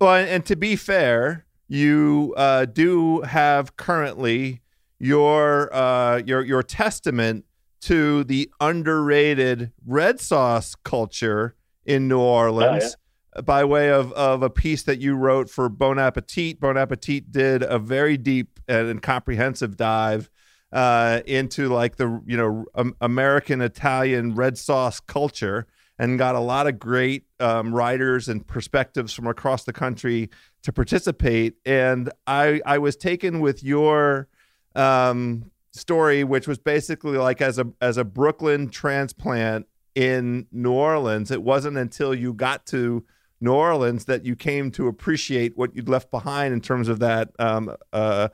[0.00, 1.44] Well, and to be fair,
[1.74, 4.60] you uh, do have currently
[4.98, 7.44] your uh, your your testament
[7.82, 11.54] to the underrated red sauce culture
[11.84, 12.82] in New Orleans.
[12.82, 12.94] Oh, yeah
[13.42, 16.60] by way of, of a piece that you wrote for Bon Appetit.
[16.60, 20.30] Bon Appetit did a very deep and comprehensive dive
[20.72, 25.66] uh, into like the you know um, American Italian red sauce culture
[25.98, 30.30] and got a lot of great um, writers and perspectives from across the country
[30.64, 31.54] to participate.
[31.64, 34.28] And I I was taken with your
[34.74, 41.30] um, story, which was basically like as a as a Brooklyn transplant in New Orleans.
[41.30, 43.04] It wasn't until you got to
[43.40, 47.30] New Orleans that you came to appreciate what you'd left behind in terms of that
[47.38, 48.28] um, uh,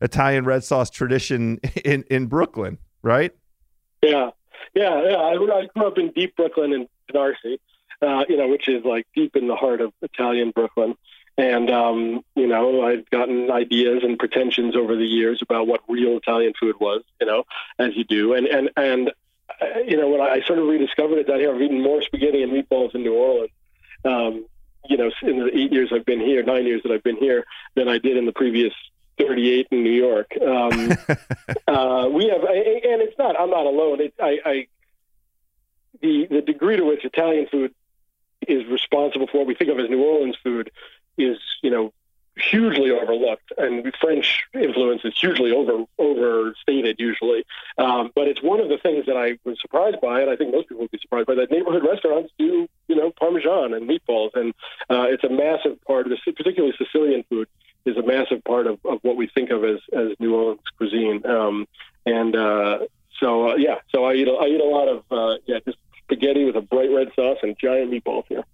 [0.00, 3.32] Italian red sauce tradition in in Brooklyn, right?
[4.02, 4.30] Yeah,
[4.74, 5.16] yeah, yeah.
[5.16, 7.58] I, I grew up in deep Brooklyn and Canarsie,
[8.02, 10.96] uh, you know, which is like deep in the heart of Italian Brooklyn.
[11.38, 16.16] And, um, you know, I've gotten ideas and pretensions over the years about what real
[16.16, 17.44] Italian food was, you know,
[17.78, 18.32] as you do.
[18.32, 19.10] And, and, and,
[19.50, 22.42] uh, you know, when I sort of rediscovered it down here, I've eaten more spaghetti
[22.42, 23.50] and meatballs in New Orleans,
[24.04, 24.46] um,
[24.88, 27.44] you know, in the eight years I've been here, nine years that I've been here,
[27.74, 28.72] than I did in the previous
[29.18, 30.32] 38 in New York.
[30.40, 30.90] Um,
[31.68, 34.00] uh, we have, and it's not, I'm not alone.
[34.00, 34.66] It, I, I,
[36.00, 37.74] the, the degree to which Italian food
[38.46, 40.70] is responsible for what we think of as New Orleans food
[41.18, 41.92] is, you know,
[42.38, 47.44] hugely overlooked, and French influence is hugely over overstated usually.
[47.78, 50.52] Um, but it's one of the things that I was surprised by, and I think
[50.52, 54.34] most people would be surprised by that neighborhood restaurants do, you know, Parmesan and meatballs,
[54.34, 54.52] and
[54.90, 57.48] uh, it's a massive part of this, particularly Sicilian food
[57.86, 61.24] is a massive part of, of what we think of as, as New Orleans cuisine.
[61.24, 61.66] Um,
[62.04, 62.80] and uh,
[63.20, 65.78] so, uh, yeah, so I eat a, I eat a lot of uh, yeah, just
[66.02, 68.44] spaghetti with a bright red sauce and giant meatballs here.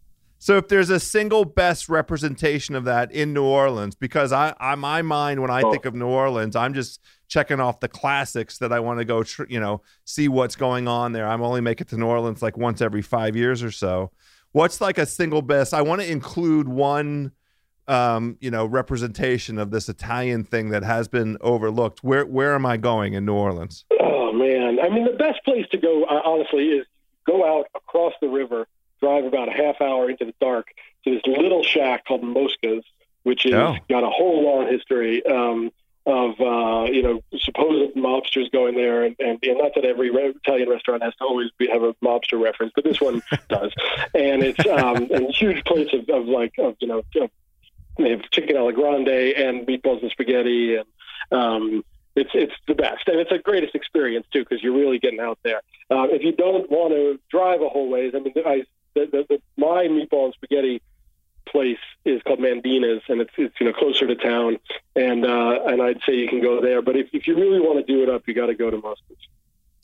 [0.43, 4.75] So if there's a single best representation of that in New Orleans, because I, I
[4.75, 5.71] my mind when I oh.
[5.71, 9.23] think of New Orleans, I'm just checking off the classics that I want to go,
[9.23, 11.29] tr- you know, see what's going on there.
[11.29, 14.11] I'm only making it to New Orleans like once every five years or so.
[14.51, 15.73] What's like a single best?
[15.73, 17.31] I want to include one,
[17.87, 22.03] um, you know, representation of this Italian thing that has been overlooked.
[22.03, 23.85] Where where am I going in New Orleans?
[24.01, 26.87] Oh man, I mean the best place to go, uh, honestly, is
[27.29, 28.67] go out across the river
[29.03, 30.69] drive about a half hour into the dark
[31.05, 32.85] to this little shack called Mosca's,
[33.25, 33.77] which has oh.
[33.89, 35.71] got a whole long history um,
[36.07, 40.69] of uh, you know supposed mobsters going there, and, and, and not that every Italian
[40.69, 43.73] restaurant has to always be, have a mobster reference, but this one does.
[44.15, 47.31] And it's um, and huge plates of, of like of you know of,
[47.99, 50.87] they have chicken alla grande and meatballs and spaghetti and
[51.31, 51.85] um,
[52.15, 55.39] it's it's the best, and it's the greatest experience too because you're really getting out
[55.43, 55.63] there.
[55.91, 58.65] Uh, if you don't want to drive a whole ways, I mean, I
[58.95, 60.83] the, the, the my meatball and spaghetti
[61.47, 64.59] place is called Mandina's, and it's it's you know closer to town,
[64.97, 66.83] and uh, and I'd say you can go there.
[66.83, 68.77] But if, if you really want to do it up, you got to go to
[68.79, 69.19] Mosca's.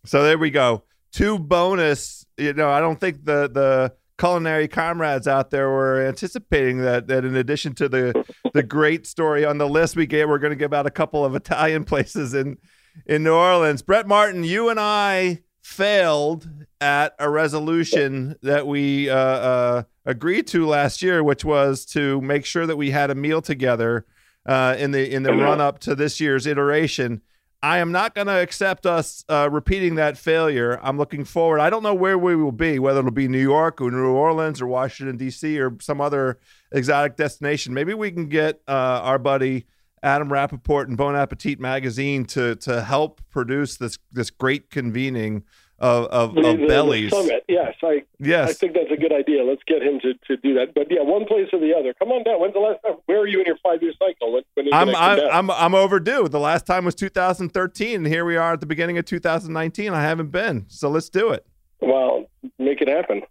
[0.05, 0.85] So there we go.
[1.13, 2.25] Two bonus.
[2.37, 7.25] You know, I don't think the the culinary comrades out there were anticipating that that
[7.25, 10.57] in addition to the the great story on the list we gave, we're going to
[10.57, 12.59] give out a couple of Italian places in
[13.07, 13.83] in New Orleans.
[13.83, 16.49] Brett Martin, you and I failed
[16.81, 22.47] at a resolution that we uh, uh, agreed to last year, which was to make
[22.47, 24.07] sure that we had a meal together
[24.47, 27.21] uh, in the in the run up to this year's iteration.
[27.63, 30.81] I am not going to accept us uh, repeating that failure.
[30.83, 31.61] I'm looking forward.
[31.61, 34.63] I don't know where we will be, whether it'll be New York or New Orleans
[34.63, 35.61] or Washington D.C.
[35.61, 36.39] or some other
[36.73, 37.75] exotic destination.
[37.75, 39.67] Maybe we can get uh, our buddy
[40.03, 45.45] Adam Rapoport and Bon Appetit magazine to to help produce this this great convening
[45.79, 47.11] of of, of the, bellies.
[47.11, 49.45] The summit, yes, I yes, I think that's a good idea.
[49.45, 50.75] Let's get him to, to do that.
[50.75, 51.95] But yeah, one place or the other.
[51.95, 52.41] Come on down.
[52.41, 52.97] When's the last time?
[53.07, 54.33] Where are you in your five year cycle?
[54.33, 56.29] When, when I'm I'm, I'm I'm overdue.
[56.29, 59.93] The last time was 2013, and here we are at the beginning of 2019.
[59.93, 61.47] I haven't been, so let's do it.
[61.81, 62.27] Well,
[62.59, 63.23] make it happen.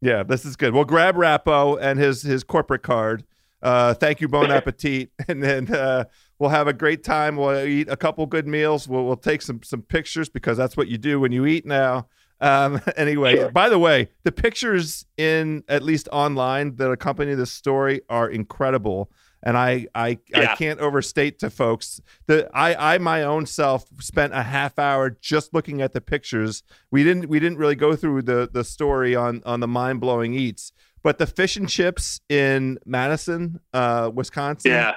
[0.00, 0.74] Yeah, this is good.
[0.74, 3.24] We'll grab Rappo and his his corporate card.
[3.62, 5.72] Uh, thank you, Bon Appetit, and then.
[5.72, 6.04] Uh,
[6.38, 7.36] We'll have a great time.
[7.36, 8.86] We'll eat a couple good meals.
[8.86, 12.06] We'll, we'll take some some pictures because that's what you do when you eat now.
[12.40, 13.50] Um, anyway, sure.
[13.50, 19.10] by the way, the pictures in at least online that accompany this story are incredible,
[19.42, 20.52] and I I, yeah.
[20.52, 25.10] I can't overstate to folks that I I my own self spent a half hour
[25.20, 26.62] just looking at the pictures.
[26.92, 30.34] We didn't we didn't really go through the the story on on the mind blowing
[30.34, 30.72] eats,
[31.02, 34.72] but the fish and chips in Madison, uh, Wisconsin.
[34.72, 34.94] Yeah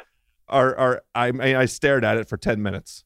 [0.51, 3.03] are are I I stared at it for ten minutes.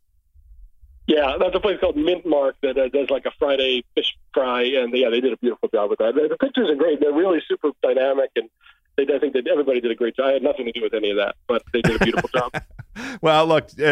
[1.08, 4.64] Yeah, that's a place called Mint Mark that uh, does like a Friday fish fry,
[4.64, 6.16] and yeah, they did a beautiful job with that.
[6.16, 8.50] The pictures are great; they're really super dynamic, and
[8.98, 10.26] they, I think that everybody did a great job.
[10.26, 12.52] I had nothing to do with any of that, but they did a beautiful job.
[13.22, 13.84] well, look, uh,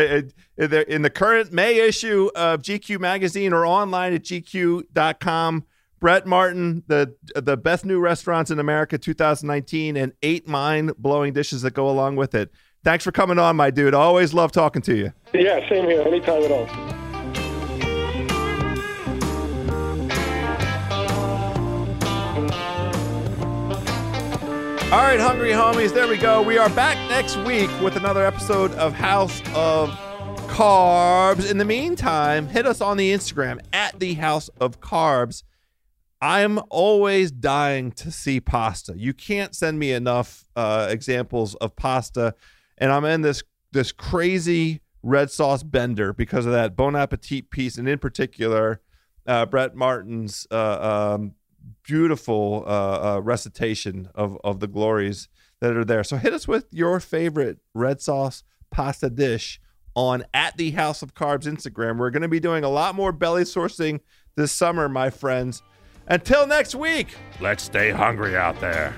[0.60, 5.66] uh in the current May issue of GQ magazine or online at GQ.com.
[6.04, 11.62] Brett Martin, the the best new restaurants in America 2019, and eight mind blowing dishes
[11.62, 12.52] that go along with it.
[12.84, 13.94] Thanks for coming on, my dude.
[13.94, 15.14] always love talking to you.
[15.34, 16.02] Yeah, same here.
[16.02, 16.68] Anytime at all.
[24.92, 26.42] All right, hungry homies, there we go.
[26.42, 29.90] We are back next week with another episode of House of
[30.50, 31.50] Carbs.
[31.50, 35.44] In the meantime, hit us on the Instagram at the House of Carbs.
[36.24, 38.94] I'm always dying to see pasta.
[38.96, 42.34] You can't send me enough uh, examples of pasta
[42.78, 47.78] and I'm in this this crazy red sauce bender because of that Bon Appetit piece,
[47.78, 48.82] and in particular,
[49.26, 51.34] uh, Brett Martin's uh, um,
[51.84, 56.04] beautiful uh, uh, recitation of of the glories that are there.
[56.04, 59.62] So hit us with your favorite red sauce pasta dish
[59.96, 61.98] on at the House of Carbs Instagram.
[61.98, 64.00] We're going to be doing a lot more belly sourcing
[64.36, 65.62] this summer, my friends.
[66.08, 68.94] Until next week, let's stay hungry out there.